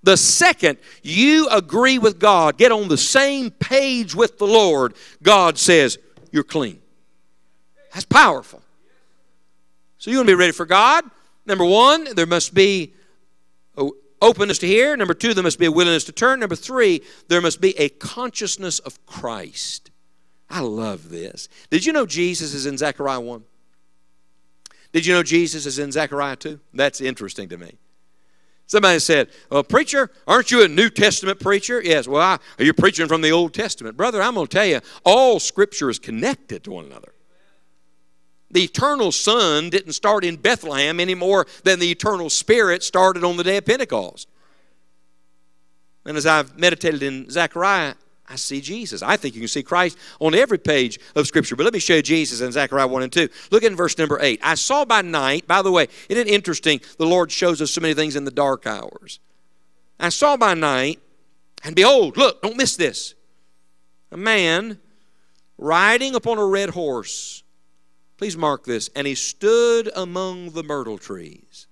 The 0.02 0.17
second 0.17 0.80
you 1.04 1.47
agree 1.49 1.99
with 1.99 2.17
God, 2.17 2.58
get 2.58 2.71
on 2.71 2.88
the 2.88 2.97
same 2.97 3.52
page 3.52 4.15
with 4.15 4.39
the 4.39 4.47
Lord, 4.47 4.95
God 5.21 5.60
says, 5.60 5.99
You're 6.32 6.43
clean. 6.43 6.82
That's 7.93 8.06
powerful. 8.06 8.62
So 10.04 10.12
you 10.12 10.18
want 10.18 10.28
to 10.28 10.36
be 10.36 10.38
ready 10.38 10.52
for 10.52 10.66
God. 10.66 11.06
Number 11.46 11.63
one, 11.63 12.13
there 12.13 12.26
must 12.26 12.54
be 12.54 12.94
openness 14.22 14.58
to 14.58 14.68
hear. 14.68 14.98
Number 14.98 15.13
two, 15.13 15.34
there 15.34 15.46
must 15.46 15.60
be 15.60 15.68
a 15.68 15.72
willingness 15.72 16.04
to 16.04 16.12
turn. 16.12 16.42
Number 16.42 16.58
three, 16.58 17.02
there 17.30 17.39
must 17.39 17.62
be 17.62 17.80
a 17.80 17.88
consciousness 17.88 18.80
of 18.80 19.06
Christ. 19.06 19.92
I 20.50 20.60
love 20.60 21.10
this. 21.10 21.48
Did 21.70 21.86
you 21.86 21.94
know 21.94 22.06
Jesus 22.06 22.54
is 22.54 22.66
in 22.66 22.78
Zechariah 22.78 23.22
1? 23.22 23.46
Did 24.92 25.06
you 25.06 25.13
know 25.13 25.24
Jesus 25.24 25.66
is 25.66 25.80
in 25.80 25.89
Zechariah 25.89 26.36
2? 26.36 26.60
That's 26.74 27.00
interesting 27.00 27.48
to 27.48 27.58
me. 27.58 27.78
Somebody 28.68 29.00
said, 29.00 29.30
Well, 29.50 29.63
preacher, 29.63 30.10
aren't 30.28 30.52
you 30.52 30.66
a 30.66 30.68
New 30.68 30.89
Testament 30.89 31.39
preacher? 31.39 31.82
Yes. 31.82 32.10
Well, 32.10 32.22
I, 32.22 32.39
are 32.60 32.66
you 32.66 32.74
preaching 32.74 33.08
from 33.08 33.22
the 33.22 33.32
Old 33.32 33.54
Testament? 33.54 33.96
Brother, 33.96 34.22
I'm 34.22 34.34
going 34.34 34.48
to 34.48 34.54
tell 34.54 34.66
you, 34.66 34.82
all 35.06 35.39
Scripture 35.39 35.89
is 35.89 35.98
connected 35.98 36.66
to 36.66 36.72
one 36.72 36.88
another. 36.88 37.13
The 38.54 38.63
eternal 38.63 39.12
Son 39.12 39.70
didn't 39.70 39.94
start 39.94 40.24
in 40.24 40.38
Bethlehem 40.38 41.00
any 41.00 41.16
more 41.16 41.48
than 41.63 41.80
the 41.80 41.89
eternal 41.89 42.30
Spirit 42.30 42.84
started 42.84 43.24
on 43.24 43.36
the 43.36 43.44
day 43.44 43.58
of 43.58 43.66
Pentecost. 43.66 44.28
And 46.06 46.16
as 46.16 46.26
I've 46.26 46.58
meditated 46.58 47.02
in 47.02 47.30
Zechariah, 47.30 47.96
I 48.30 48.36
see 48.36 48.62
Jesus. 48.62 49.02
I 49.02 49.18
think 49.18 49.36
you 49.36 49.42
can 49.42 49.48
see 49.48 49.63
Christ 49.63 49.98
on 50.20 50.36
every 50.36 50.60
page 50.60 51.00
of 51.16 51.28
Scripture. 51.28 51.56
But 51.56 51.63
let 51.63 51.74
me 51.74 51.80
show 51.80 51.96
you 51.96 52.02
Jesus 52.02 52.42
in 52.42 52.52
Zechariah 52.52 52.88
1 52.88 53.04
and 53.04 53.12
2. 53.12 53.28
Look 53.52 53.63
in 53.63 53.76
verse 53.76 53.98
number 53.98 54.20
8. 54.22 54.39
I 54.44 54.56
saw 54.56 54.86
by 54.86 55.02
night, 55.02 55.48
by 55.48 55.62
the 55.62 55.72
way, 55.72 55.88
isn't 56.08 56.28
it 56.28 56.32
interesting? 56.32 56.80
The 56.98 57.06
Lord 57.06 57.32
shows 57.32 57.62
us 57.62 57.72
so 57.72 57.82
many 57.82 57.94
things 57.94 58.16
in 58.16 58.24
the 58.24 58.32
dark 58.32 58.68
hours. 58.68 59.20
I 60.00 60.10
saw 60.10 60.38
by 60.38 60.54
night, 60.54 61.00
and 61.63 61.76
behold, 61.76 62.18
look, 62.18 62.42
don't 62.42 62.58
miss 62.58 62.76
this. 62.76 63.16
A 64.12 64.18
man 64.18 64.80
riding 65.58 66.13
upon 66.13 66.38
a 66.38 66.46
red 66.46 66.72
horse 66.72 67.42
Please 68.17 68.38
mark 68.38 68.65
this. 68.65 68.89
And 68.95 69.08
he 69.08 69.15
stood 69.15 69.89
among 69.95 70.52
the 70.52 70.63
myrtle 70.63 70.97
trees 70.97 71.67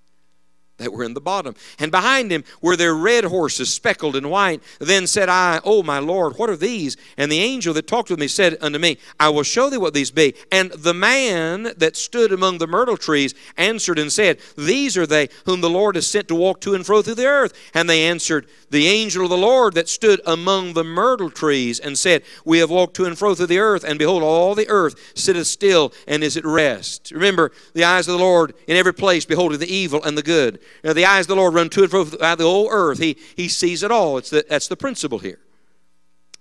that 0.82 0.92
were 0.92 1.04
in 1.04 1.14
the 1.14 1.20
bottom. 1.20 1.54
And 1.78 1.90
behind 1.90 2.30
him 2.30 2.44
were 2.60 2.76
their 2.76 2.94
red 2.94 3.24
horses, 3.24 3.72
speckled 3.72 4.16
and 4.16 4.30
white. 4.30 4.62
Then 4.78 5.06
said 5.06 5.28
I, 5.28 5.60
Oh, 5.64 5.82
my 5.82 5.98
Lord, 5.98 6.36
what 6.36 6.50
are 6.50 6.56
these? 6.56 6.96
And 7.16 7.30
the 7.30 7.40
angel 7.40 7.74
that 7.74 7.86
talked 7.86 8.10
with 8.10 8.18
me 8.18 8.28
said 8.28 8.56
unto 8.60 8.78
me, 8.78 8.98
I 9.18 9.28
will 9.30 9.42
show 9.42 9.70
thee 9.70 9.78
what 9.78 9.94
these 9.94 10.10
be. 10.10 10.34
And 10.50 10.70
the 10.72 10.94
man 10.94 11.72
that 11.76 11.96
stood 11.96 12.32
among 12.32 12.58
the 12.58 12.66
myrtle 12.66 12.96
trees 12.96 13.34
answered 13.56 13.98
and 13.98 14.12
said, 14.12 14.38
These 14.56 14.96
are 14.96 15.06
they 15.06 15.28
whom 15.46 15.60
the 15.60 15.70
Lord 15.70 15.94
has 15.94 16.06
sent 16.06 16.28
to 16.28 16.34
walk 16.34 16.60
to 16.62 16.74
and 16.74 16.84
fro 16.84 17.02
through 17.02 17.14
the 17.14 17.26
earth. 17.26 17.52
And 17.74 17.88
they 17.88 18.04
answered, 18.04 18.46
The 18.70 18.86
angel 18.86 19.24
of 19.24 19.30
the 19.30 19.36
Lord 19.36 19.74
that 19.74 19.88
stood 19.88 20.20
among 20.26 20.74
the 20.74 20.84
myrtle 20.84 21.30
trees 21.30 21.78
and 21.80 21.98
said, 21.98 22.22
We 22.44 22.58
have 22.58 22.70
walked 22.70 22.96
to 22.96 23.04
and 23.04 23.18
fro 23.18 23.34
through 23.34 23.46
the 23.46 23.58
earth, 23.58 23.84
and 23.84 23.98
behold, 23.98 24.22
all 24.22 24.54
the 24.54 24.68
earth 24.68 25.12
sitteth 25.14 25.46
still 25.46 25.92
and 26.06 26.22
is 26.22 26.36
at 26.36 26.44
rest. 26.44 27.12
Remember, 27.12 27.52
the 27.74 27.84
eyes 27.84 28.08
of 28.08 28.18
the 28.18 28.24
Lord 28.24 28.54
in 28.66 28.76
every 28.76 28.94
place 28.94 29.24
beholding 29.24 29.58
the 29.58 29.72
evil 29.72 30.02
and 30.02 30.16
the 30.16 30.22
good. 30.22 30.60
The 30.82 31.04
eyes 31.04 31.24
of 31.24 31.28
the 31.28 31.36
Lord 31.36 31.54
run 31.54 31.68
to 31.70 31.82
and 31.82 31.90
fro 31.90 32.04
throughout 32.04 32.38
the 32.38 32.44
whole 32.44 32.68
earth. 32.70 32.98
He, 32.98 33.16
he 33.36 33.48
sees 33.48 33.82
it 33.82 33.90
all. 33.90 34.18
It's 34.18 34.30
the, 34.30 34.44
that's 34.48 34.68
the 34.68 34.76
principle 34.76 35.18
here. 35.18 35.38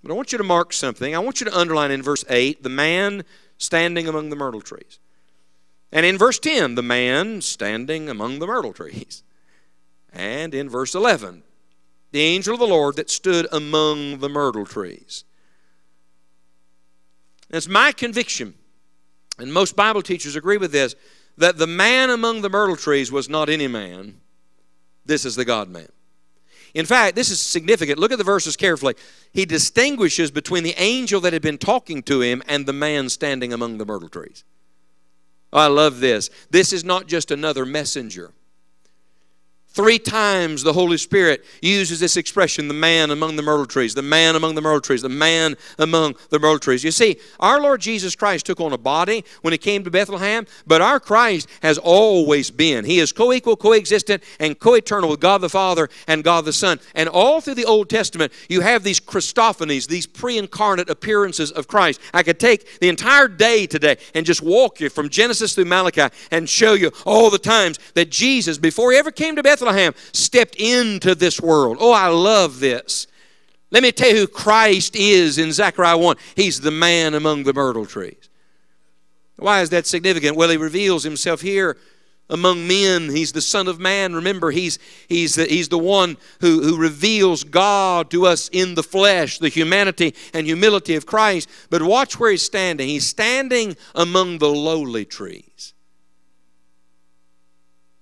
But 0.01 0.11
I 0.11 0.15
want 0.15 0.31
you 0.31 0.37
to 0.37 0.43
mark 0.43 0.73
something. 0.73 1.15
I 1.15 1.19
want 1.19 1.41
you 1.41 1.45
to 1.45 1.57
underline 1.57 1.91
in 1.91 2.01
verse 2.01 2.25
8 2.29 2.63
the 2.63 2.69
man 2.69 3.23
standing 3.57 4.07
among 4.07 4.29
the 4.29 4.35
myrtle 4.35 4.61
trees. 4.61 4.99
And 5.91 6.05
in 6.05 6.17
verse 6.17 6.39
10, 6.39 6.75
the 6.75 6.81
man 6.81 7.41
standing 7.41 8.09
among 8.09 8.39
the 8.39 8.47
myrtle 8.47 8.73
trees. 8.73 9.23
And 10.13 10.53
in 10.53 10.69
verse 10.69 10.95
11, 10.95 11.43
the 12.11 12.21
angel 12.21 12.53
of 12.53 12.59
the 12.59 12.67
Lord 12.67 12.95
that 12.95 13.09
stood 13.09 13.47
among 13.51 14.19
the 14.19 14.29
myrtle 14.29 14.65
trees. 14.65 15.23
It's 17.49 17.67
my 17.67 17.91
conviction, 17.91 18.53
and 19.37 19.51
most 19.51 19.75
Bible 19.75 20.01
teachers 20.01 20.37
agree 20.37 20.57
with 20.57 20.71
this, 20.71 20.95
that 21.37 21.57
the 21.57 21.67
man 21.67 22.09
among 22.09 22.41
the 22.41 22.49
myrtle 22.49 22.77
trees 22.77 23.11
was 23.11 23.27
not 23.27 23.49
any 23.49 23.67
man. 23.67 24.20
This 25.05 25.25
is 25.25 25.35
the 25.35 25.45
God 25.45 25.69
man. 25.69 25.87
In 26.73 26.85
fact, 26.85 27.15
this 27.15 27.29
is 27.29 27.41
significant. 27.41 27.99
Look 27.99 28.11
at 28.11 28.17
the 28.17 28.23
verses 28.23 28.55
carefully. 28.55 28.95
He 29.33 29.45
distinguishes 29.45 30.31
between 30.31 30.63
the 30.63 30.75
angel 30.77 31.19
that 31.21 31.33
had 31.33 31.41
been 31.41 31.57
talking 31.57 32.01
to 32.03 32.21
him 32.21 32.41
and 32.47 32.65
the 32.65 32.73
man 32.73 33.09
standing 33.09 33.51
among 33.51 33.77
the 33.77 33.85
myrtle 33.85 34.09
trees. 34.09 34.43
Oh, 35.51 35.59
I 35.59 35.67
love 35.67 35.99
this. 35.99 36.29
This 36.49 36.71
is 36.71 36.85
not 36.85 37.07
just 37.07 37.29
another 37.29 37.65
messenger. 37.65 38.31
Three 39.73 39.99
times 39.99 40.63
the 40.63 40.73
Holy 40.73 40.97
Spirit 40.97 41.45
uses 41.61 42.01
this 42.01 42.17
expression, 42.17 42.67
the 42.67 42.73
man 42.73 43.09
among 43.09 43.37
the 43.37 43.41
myrtle 43.41 43.65
trees, 43.65 43.93
the 43.93 44.01
man 44.01 44.35
among 44.35 44.55
the 44.55 44.61
myrtle 44.61 44.81
trees, 44.81 45.01
the 45.01 45.07
man 45.07 45.55
among 45.79 46.15
the 46.29 46.39
myrtle 46.39 46.59
trees. 46.59 46.83
You 46.83 46.91
see, 46.91 47.17
our 47.39 47.61
Lord 47.61 47.79
Jesus 47.79 48.13
Christ 48.13 48.45
took 48.45 48.59
on 48.59 48.73
a 48.73 48.77
body 48.77 49.23
when 49.43 49.53
he 49.53 49.57
came 49.57 49.85
to 49.85 49.89
Bethlehem, 49.89 50.45
but 50.67 50.81
our 50.81 50.99
Christ 50.99 51.47
has 51.61 51.77
always 51.77 52.51
been. 52.51 52.83
He 52.83 52.99
is 52.99 53.13
co 53.13 53.31
equal, 53.31 53.55
co 53.55 53.71
existent, 53.71 54.23
and 54.41 54.59
co 54.59 54.73
eternal 54.73 55.09
with 55.09 55.21
God 55.21 55.37
the 55.39 55.47
Father 55.47 55.87
and 56.05 56.21
God 56.21 56.43
the 56.43 56.51
Son. 56.51 56.81
And 56.93 57.07
all 57.07 57.39
through 57.39 57.55
the 57.55 57.63
Old 57.63 57.89
Testament, 57.89 58.33
you 58.49 58.59
have 58.59 58.83
these 58.83 58.99
Christophanies, 58.99 59.87
these 59.87 60.05
pre 60.05 60.37
incarnate 60.37 60.89
appearances 60.89 61.49
of 61.49 61.69
Christ. 61.69 62.01
I 62.13 62.23
could 62.23 62.41
take 62.41 62.81
the 62.81 62.89
entire 62.89 63.29
day 63.29 63.67
today 63.67 63.99
and 64.13 64.25
just 64.25 64.41
walk 64.41 64.81
you 64.81 64.89
from 64.89 65.07
Genesis 65.07 65.55
through 65.55 65.63
Malachi 65.63 66.13
and 66.29 66.49
show 66.49 66.73
you 66.73 66.91
all 67.05 67.29
the 67.29 67.39
times 67.39 67.79
that 67.93 68.09
Jesus, 68.09 68.57
before 68.57 68.91
he 68.91 68.97
ever 68.97 69.11
came 69.11 69.37
to 69.37 69.43
Bethlehem, 69.43 69.60
Bethlehem 69.61 69.93
stepped 70.11 70.55
into 70.55 71.13
this 71.13 71.39
world. 71.39 71.77
Oh, 71.79 71.91
I 71.91 72.07
love 72.07 72.59
this. 72.59 73.05
Let 73.69 73.83
me 73.83 73.91
tell 73.91 74.09
you 74.09 74.17
who 74.17 74.27
Christ 74.27 74.95
is 74.95 75.37
in 75.37 75.51
Zechariah 75.51 75.97
1. 75.97 76.17
He's 76.35 76.61
the 76.61 76.71
man 76.71 77.13
among 77.13 77.43
the 77.43 77.53
myrtle 77.53 77.85
trees. 77.85 78.29
Why 79.37 79.61
is 79.61 79.69
that 79.69 79.85
significant? 79.85 80.35
Well, 80.35 80.49
he 80.49 80.57
reveals 80.57 81.03
himself 81.03 81.41
here 81.41 81.77
among 82.29 82.67
men. 82.67 83.09
He's 83.09 83.33
the 83.33 83.41
Son 83.41 83.67
of 83.67 83.79
Man. 83.79 84.15
Remember, 84.15 84.49
he's, 84.51 84.79
he's, 85.07 85.35
the, 85.35 85.45
he's 85.45 85.69
the 85.69 85.77
one 85.77 86.17
who, 86.39 86.63
who 86.63 86.77
reveals 86.77 87.43
God 87.43 88.09
to 88.11 88.25
us 88.25 88.49
in 88.51 88.73
the 88.75 88.83
flesh, 88.83 89.37
the 89.37 89.49
humanity 89.49 90.15
and 90.33 90.47
humility 90.47 90.95
of 90.95 91.05
Christ. 91.05 91.49
But 91.69 91.83
watch 91.83 92.19
where 92.19 92.31
he's 92.31 92.43
standing. 92.43 92.87
He's 92.87 93.07
standing 93.07 93.77
among 93.93 94.39
the 94.39 94.49
lowly 94.49 95.05
trees. 95.05 95.50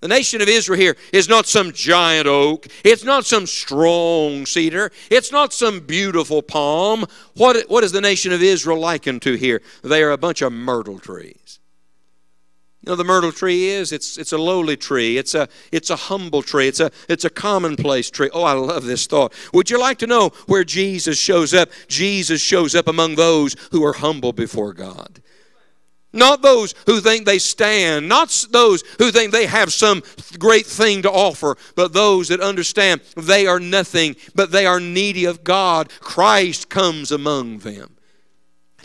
The 0.02 0.08
nation 0.08 0.42
of 0.42 0.48
Israel 0.48 0.80
here 0.80 0.96
is 1.12 1.28
not 1.28 1.46
some 1.46 1.74
giant 1.74 2.26
oak. 2.26 2.68
It's 2.86 3.04
not 3.04 3.26
some 3.26 3.46
strong 3.46 4.46
cedar. 4.46 4.92
It's 5.12 5.32
not 5.32 5.52
some 5.52 5.82
beautiful 5.82 6.42
palm. 6.42 7.06
What, 7.36 7.70
what 7.70 7.84
is 7.84 7.92
the 7.92 8.00
nation 8.00 8.32
of 8.32 8.42
Israel 8.42 8.80
likened 8.80 9.22
to 9.24 9.34
here? 9.34 9.62
They 9.84 10.02
are 10.02 10.12
a 10.12 10.18
bunch 10.18 10.42
of 10.42 10.54
myrtle 10.54 11.00
trees. 11.00 11.60
You 12.82 12.92
know 12.92 12.96
the 12.96 13.04
myrtle 13.04 13.34
tree 13.34 13.68
is? 13.68 13.92
It's, 13.92 14.18
it's 14.18 14.32
a 14.32 14.38
lowly 14.38 14.78
tree. 14.78 15.18
It's 15.18 15.36
a, 15.36 15.50
it's 15.70 15.90
a 15.90 15.98
humble 15.98 16.44
tree. 16.44 16.70
It's 16.70 16.80
a, 16.80 16.92
it's 17.10 17.26
a 17.26 17.30
commonplace 17.30 18.10
tree. 18.10 18.30
Oh, 18.34 18.44
I 18.44 18.54
love 18.54 18.86
this 18.86 19.06
thought. 19.06 19.34
Would 19.54 19.70
you 19.70 19.78
like 19.78 19.98
to 19.98 20.08
know 20.08 20.30
where 20.46 20.64
Jesus 20.64 21.20
shows 21.20 21.54
up? 21.54 21.70
Jesus 21.90 22.40
shows 22.40 22.76
up 22.76 22.88
among 22.88 23.16
those 23.16 23.58
who 23.72 23.84
are 23.84 23.94
humble 23.94 24.32
before 24.32 24.72
God. 24.72 25.22
Not 26.12 26.42
those 26.42 26.74
who 26.88 27.02
think 27.02 27.26
they 27.26 27.38
stand, 27.38 28.10
not 28.10 28.48
those 28.50 28.84
who 28.98 29.12
think 29.12 29.32
they 29.32 29.46
have 29.46 29.72
some 29.72 30.02
great 30.40 30.66
thing 30.66 31.04
to 31.04 31.12
offer, 31.12 31.56
but 31.76 31.94
those 31.94 32.30
that 32.30 32.42
understand 32.42 33.02
they 33.16 33.46
are 33.46 33.60
nothing, 33.60 34.16
but 34.34 34.52
they 34.52 34.66
are 34.66 34.80
needy 34.80 35.26
of 35.26 35.44
God. 35.44 35.92
Christ 36.00 36.70
comes 36.70 37.12
among 37.12 37.60
them. 37.60 37.96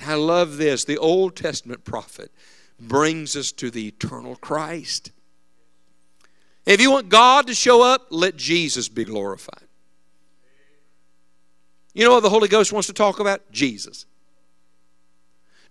And 0.01 0.11
I 0.11 0.15
love 0.15 0.59
this. 0.59 0.85
The 0.85 0.99
Old 0.99 1.35
Testament 1.35 1.85
prophet 1.85 2.31
brings 2.79 3.37
us 3.37 3.53
to 3.53 3.71
the 3.71 3.89
eternal 3.89 4.37
Christ. 4.37 5.11
If 6.67 6.81
you 6.81 6.91
want 6.91 7.09
God 7.09 7.47
to 7.47 7.55
show 7.55 7.83
up, 7.83 8.09
let 8.11 8.37
Jesus 8.37 8.89
be 8.89 9.05
glorified. 9.05 9.67
You 11.95 12.05
know 12.05 12.15
what 12.15 12.23
the 12.23 12.31
Holy 12.31 12.49
Ghost 12.49 12.73
wants 12.73 12.89
to 12.89 12.93
talk 12.93 13.21
about? 13.21 13.51
Jesus. 13.51 14.05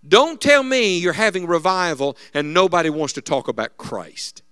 Don't 0.07 0.41
tell 0.41 0.63
me 0.63 0.97
you're 0.97 1.13
having 1.13 1.47
revival 1.47 2.17
and 2.33 2.53
nobody 2.53 2.89
wants 2.89 3.13
to 3.13 3.21
talk 3.21 3.47
about 3.47 3.77
Christ. 3.77 4.43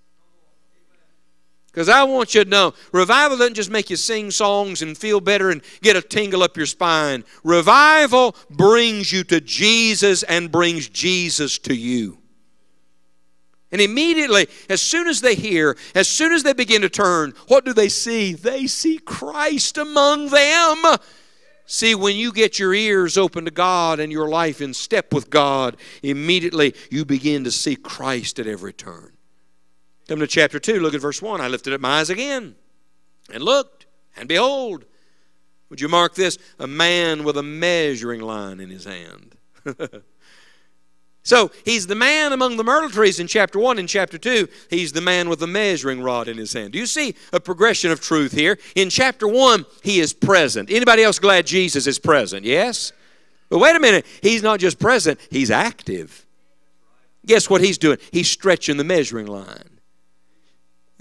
Because 1.66 1.88
I 1.88 2.02
want 2.04 2.34
you 2.34 2.44
to 2.44 2.50
know 2.50 2.74
revival 2.92 3.38
doesn't 3.38 3.54
just 3.54 3.70
make 3.70 3.88
you 3.88 3.96
sing 3.96 4.30
songs 4.30 4.82
and 4.82 4.96
feel 4.96 5.20
better 5.20 5.50
and 5.50 5.62
get 5.80 5.96
a 5.96 6.02
tingle 6.02 6.42
up 6.42 6.56
your 6.56 6.66
spine. 6.66 7.24
Revival 7.44 8.36
brings 8.50 9.10
you 9.10 9.24
to 9.24 9.40
Jesus 9.40 10.22
and 10.22 10.52
brings 10.52 10.88
Jesus 10.88 11.58
to 11.60 11.74
you. 11.74 12.18
And 13.70 13.80
immediately, 13.80 14.48
as 14.68 14.82
soon 14.82 15.08
as 15.08 15.22
they 15.22 15.34
hear, 15.34 15.78
as 15.94 16.06
soon 16.06 16.32
as 16.32 16.42
they 16.42 16.52
begin 16.52 16.82
to 16.82 16.90
turn, 16.90 17.32
what 17.48 17.64
do 17.64 17.72
they 17.72 17.88
see? 17.88 18.34
They 18.34 18.66
see 18.66 18.98
Christ 18.98 19.78
among 19.78 20.28
them. 20.28 20.82
See, 21.66 21.94
when 21.94 22.16
you 22.16 22.32
get 22.32 22.58
your 22.58 22.74
ears 22.74 23.16
open 23.16 23.44
to 23.44 23.50
God 23.50 24.00
and 24.00 24.12
your 24.12 24.28
life 24.28 24.60
in 24.60 24.74
step 24.74 25.12
with 25.12 25.30
God, 25.30 25.76
immediately 26.02 26.74
you 26.90 27.04
begin 27.04 27.44
to 27.44 27.50
see 27.50 27.76
Christ 27.76 28.38
at 28.38 28.46
every 28.46 28.72
turn. 28.72 29.12
Come 30.08 30.20
to 30.20 30.26
chapter 30.26 30.58
2, 30.58 30.80
look 30.80 30.94
at 30.94 31.00
verse 31.00 31.22
1. 31.22 31.40
I 31.40 31.48
lifted 31.48 31.72
up 31.72 31.80
my 31.80 32.00
eyes 32.00 32.10
again 32.10 32.56
and 33.32 33.42
looked, 33.42 33.86
and 34.16 34.28
behold, 34.28 34.84
would 35.68 35.80
you 35.80 35.88
mark 35.88 36.14
this? 36.14 36.36
A 36.58 36.66
man 36.66 37.24
with 37.24 37.36
a 37.36 37.42
measuring 37.42 38.20
line 38.20 38.60
in 38.60 38.68
his 38.68 38.84
hand. 38.84 39.36
So 41.24 41.52
he's 41.64 41.86
the 41.86 41.94
man 41.94 42.32
among 42.32 42.56
the 42.56 42.64
myrtle 42.64 42.90
trees 42.90 43.20
in 43.20 43.28
chapter 43.28 43.58
1. 43.58 43.78
In 43.78 43.86
chapter 43.86 44.18
2, 44.18 44.48
he's 44.70 44.92
the 44.92 45.00
man 45.00 45.28
with 45.28 45.38
the 45.38 45.46
measuring 45.46 46.02
rod 46.02 46.26
in 46.26 46.36
his 46.36 46.52
hand. 46.52 46.72
Do 46.72 46.78
you 46.78 46.86
see 46.86 47.14
a 47.32 47.38
progression 47.38 47.92
of 47.92 48.00
truth 48.00 48.32
here? 48.32 48.58
In 48.74 48.90
chapter 48.90 49.28
1, 49.28 49.64
he 49.82 50.00
is 50.00 50.12
present. 50.12 50.70
Anybody 50.70 51.04
else 51.04 51.20
glad 51.20 51.46
Jesus 51.46 51.86
is 51.86 51.98
present? 51.98 52.44
Yes? 52.44 52.92
But 53.48 53.58
wait 53.58 53.76
a 53.76 53.80
minute. 53.80 54.04
He's 54.20 54.42
not 54.42 54.58
just 54.58 54.80
present, 54.80 55.20
he's 55.30 55.50
active. 55.50 56.26
Guess 57.24 57.48
what 57.48 57.60
he's 57.60 57.78
doing? 57.78 57.98
He's 58.10 58.28
stretching 58.28 58.76
the 58.76 58.84
measuring 58.84 59.26
line. 59.26 59.71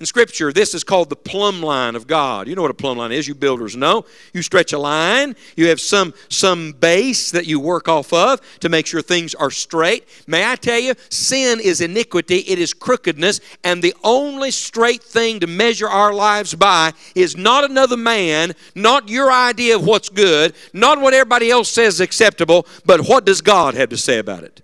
In 0.01 0.07
Scripture, 0.07 0.51
this 0.51 0.73
is 0.73 0.83
called 0.83 1.11
the 1.11 1.15
plumb 1.15 1.61
line 1.61 1.95
of 1.95 2.07
God. 2.07 2.47
You 2.47 2.55
know 2.55 2.63
what 2.63 2.71
a 2.71 2.73
plumb 2.73 2.97
line 2.97 3.11
is, 3.11 3.27
you 3.27 3.35
builders 3.35 3.75
know. 3.75 4.03
You 4.33 4.41
stretch 4.41 4.73
a 4.73 4.79
line, 4.79 5.35
you 5.55 5.67
have 5.67 5.79
some, 5.79 6.15
some 6.27 6.71
base 6.71 7.29
that 7.29 7.45
you 7.45 7.59
work 7.59 7.87
off 7.87 8.11
of 8.11 8.41
to 8.61 8.69
make 8.69 8.87
sure 8.87 9.03
things 9.03 9.35
are 9.35 9.51
straight. 9.51 10.07
May 10.25 10.43
I 10.43 10.55
tell 10.55 10.79
you, 10.79 10.95
sin 11.09 11.59
is 11.59 11.81
iniquity, 11.81 12.37
it 12.37 12.57
is 12.57 12.73
crookedness, 12.73 13.41
and 13.63 13.83
the 13.83 13.93
only 14.03 14.49
straight 14.49 15.03
thing 15.03 15.39
to 15.41 15.45
measure 15.45 15.87
our 15.87 16.15
lives 16.15 16.55
by 16.55 16.93
is 17.13 17.37
not 17.37 17.63
another 17.63 17.95
man, 17.95 18.53
not 18.73 19.07
your 19.07 19.31
idea 19.31 19.75
of 19.75 19.85
what's 19.85 20.09
good, 20.09 20.55
not 20.73 20.99
what 20.99 21.13
everybody 21.13 21.51
else 21.51 21.69
says 21.69 21.93
is 21.93 22.01
acceptable, 22.01 22.65
but 22.87 23.01
what 23.01 23.23
does 23.23 23.41
God 23.41 23.75
have 23.75 23.89
to 23.89 23.97
say 23.97 24.17
about 24.17 24.43
it? 24.43 24.63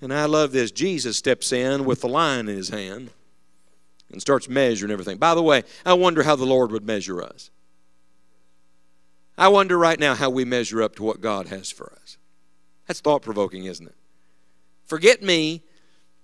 And 0.00 0.14
I 0.14 0.24
love 0.24 0.52
this. 0.52 0.70
Jesus 0.70 1.18
steps 1.18 1.52
in 1.52 1.84
with 1.84 2.00
the 2.00 2.08
line 2.08 2.48
in 2.48 2.56
his 2.56 2.70
hand 2.70 3.10
and 4.10 4.20
starts 4.20 4.48
measuring 4.48 4.92
everything. 4.92 5.18
By 5.18 5.34
the 5.34 5.42
way, 5.42 5.62
I 5.84 5.94
wonder 5.94 6.22
how 6.22 6.36
the 6.36 6.46
Lord 6.46 6.72
would 6.72 6.84
measure 6.84 7.22
us. 7.22 7.50
I 9.38 9.48
wonder 9.48 9.78
right 9.78 9.98
now 9.98 10.14
how 10.14 10.30
we 10.30 10.44
measure 10.44 10.82
up 10.82 10.96
to 10.96 11.02
what 11.02 11.20
God 11.20 11.46
has 11.48 11.70
for 11.70 11.92
us. 12.02 12.18
That's 12.86 13.00
thought 13.00 13.22
provoking, 13.22 13.64
isn't 13.64 13.86
it? 13.86 13.94
Forget 14.84 15.22
me. 15.22 15.62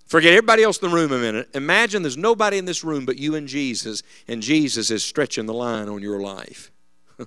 Forget 0.05 0.33
everybody 0.33 0.63
else 0.63 0.77
in 0.77 0.89
the 0.89 0.95
room 0.95 1.11
a 1.11 1.17
minute. 1.17 1.49
Imagine 1.53 2.01
there's 2.01 2.17
nobody 2.17 2.57
in 2.57 2.65
this 2.65 2.83
room 2.83 3.05
but 3.05 3.17
you 3.17 3.35
and 3.35 3.47
Jesus, 3.47 4.03
and 4.27 4.41
Jesus 4.41 4.91
is 4.91 5.03
stretching 5.03 5.45
the 5.45 5.53
line 5.53 5.89
on 5.89 6.01
your 6.01 6.19
life. 6.19 6.71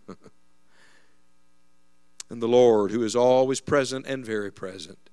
and 2.31 2.41
the 2.43 2.49
Lord, 2.49 2.91
who 2.91 3.03
is 3.03 3.17
always 3.17 3.61
present 3.61 4.07
and 4.07 4.25
very 4.25 4.53
present, 4.53 5.11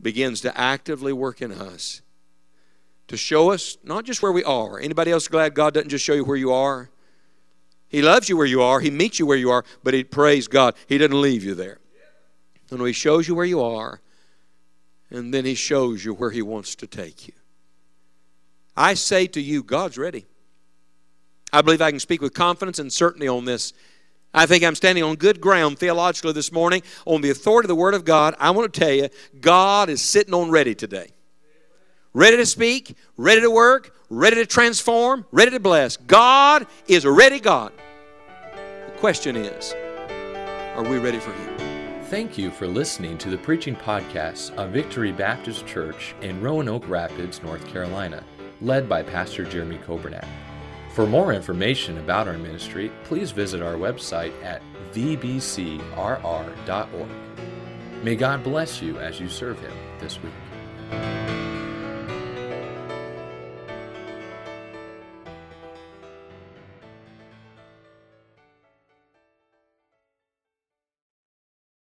begins 0.00 0.40
to 0.40 0.58
actively 0.58 1.12
work 1.12 1.42
in 1.42 1.52
us 1.52 2.02
to 3.08 3.16
show 3.16 3.50
us 3.50 3.76
not 3.82 4.04
just 4.04 4.22
where 4.22 4.32
we 4.32 4.44
are. 4.44 4.78
Anybody 4.78 5.10
else 5.10 5.28
glad 5.28 5.54
God 5.54 5.74
doesn't 5.74 5.90
just 5.90 6.04
show 6.04 6.14
you 6.14 6.24
where 6.24 6.36
you 6.36 6.52
are? 6.52 6.90
He 7.88 8.02
loves 8.02 8.28
you 8.28 8.36
where 8.36 8.46
you 8.46 8.62
are. 8.62 8.80
He 8.80 8.90
meets 8.90 9.18
you 9.18 9.26
where 9.26 9.36
you 9.36 9.50
are, 9.50 9.64
but 9.82 9.94
he 9.94 10.04
praise 10.04 10.46
God. 10.46 10.74
He 10.86 10.98
doesn't 10.98 11.20
leave 11.20 11.42
you 11.42 11.54
there. 11.54 11.78
And 12.70 12.80
he 12.82 12.92
shows 12.92 13.26
you 13.26 13.34
where 13.34 13.46
you 13.46 13.62
are, 13.62 14.02
and 15.10 15.32
then 15.32 15.46
he 15.46 15.54
shows 15.54 16.04
you 16.04 16.12
where 16.12 16.30
he 16.30 16.42
wants 16.42 16.74
to 16.76 16.86
take 16.86 17.26
you. 17.26 17.32
I 18.76 18.92
say 18.92 19.26
to 19.28 19.40
you, 19.40 19.62
God's 19.62 19.96
ready. 19.96 20.26
I 21.50 21.62
believe 21.62 21.80
I 21.80 21.90
can 21.90 21.98
speak 21.98 22.20
with 22.20 22.34
confidence 22.34 22.78
and 22.78 22.92
certainty 22.92 23.26
on 23.26 23.46
this. 23.46 23.72
I 24.34 24.44
think 24.44 24.62
I'm 24.62 24.74
standing 24.74 25.02
on 25.02 25.14
good 25.16 25.40
ground 25.40 25.78
theologically 25.78 26.34
this 26.34 26.52
morning 26.52 26.82
on 27.06 27.22
the 27.22 27.30
authority 27.30 27.64
of 27.64 27.68
the 27.68 27.74
Word 27.74 27.94
of 27.94 28.04
God. 28.04 28.34
I 28.38 28.50
want 28.50 28.70
to 28.70 28.80
tell 28.80 28.92
you, 28.92 29.08
God 29.40 29.88
is 29.88 30.02
sitting 30.02 30.34
on 30.34 30.50
ready 30.50 30.74
today 30.74 31.08
ready 32.18 32.36
to 32.36 32.44
speak, 32.44 32.96
ready 33.16 33.40
to 33.40 33.48
work, 33.48 33.94
ready 34.10 34.34
to 34.34 34.46
transform, 34.46 35.24
ready 35.30 35.52
to 35.52 35.60
bless. 35.60 35.96
God 35.96 36.66
is 36.88 37.04
a 37.04 37.12
ready 37.12 37.38
God. 37.38 37.72
The 38.86 38.92
question 38.98 39.36
is, 39.36 39.72
are 40.74 40.82
we 40.82 40.98
ready 40.98 41.20
for 41.20 41.30
Him? 41.30 42.04
Thank 42.06 42.36
you 42.36 42.50
for 42.50 42.66
listening 42.66 43.18
to 43.18 43.30
the 43.30 43.38
preaching 43.38 43.76
podcast 43.76 44.52
of 44.56 44.72
Victory 44.72 45.12
Baptist 45.12 45.64
Church 45.64 46.16
in 46.20 46.40
Roanoke 46.40 46.88
Rapids, 46.88 47.40
North 47.40 47.64
Carolina, 47.68 48.24
led 48.60 48.88
by 48.88 49.04
Pastor 49.04 49.44
Jeremy 49.44 49.78
Coburnett. 49.86 50.26
For 50.94 51.06
more 51.06 51.32
information 51.32 51.98
about 51.98 52.26
our 52.26 52.38
ministry, 52.38 52.90
please 53.04 53.30
visit 53.30 53.62
our 53.62 53.74
website 53.74 54.32
at 54.42 54.60
vbcrr.org. 54.92 55.78
May 58.02 58.16
God 58.16 58.42
bless 58.42 58.82
you 58.82 58.98
as 58.98 59.20
you 59.20 59.28
serve 59.28 59.60
Him 59.60 59.72
this 60.00 60.20
week. 60.20 61.47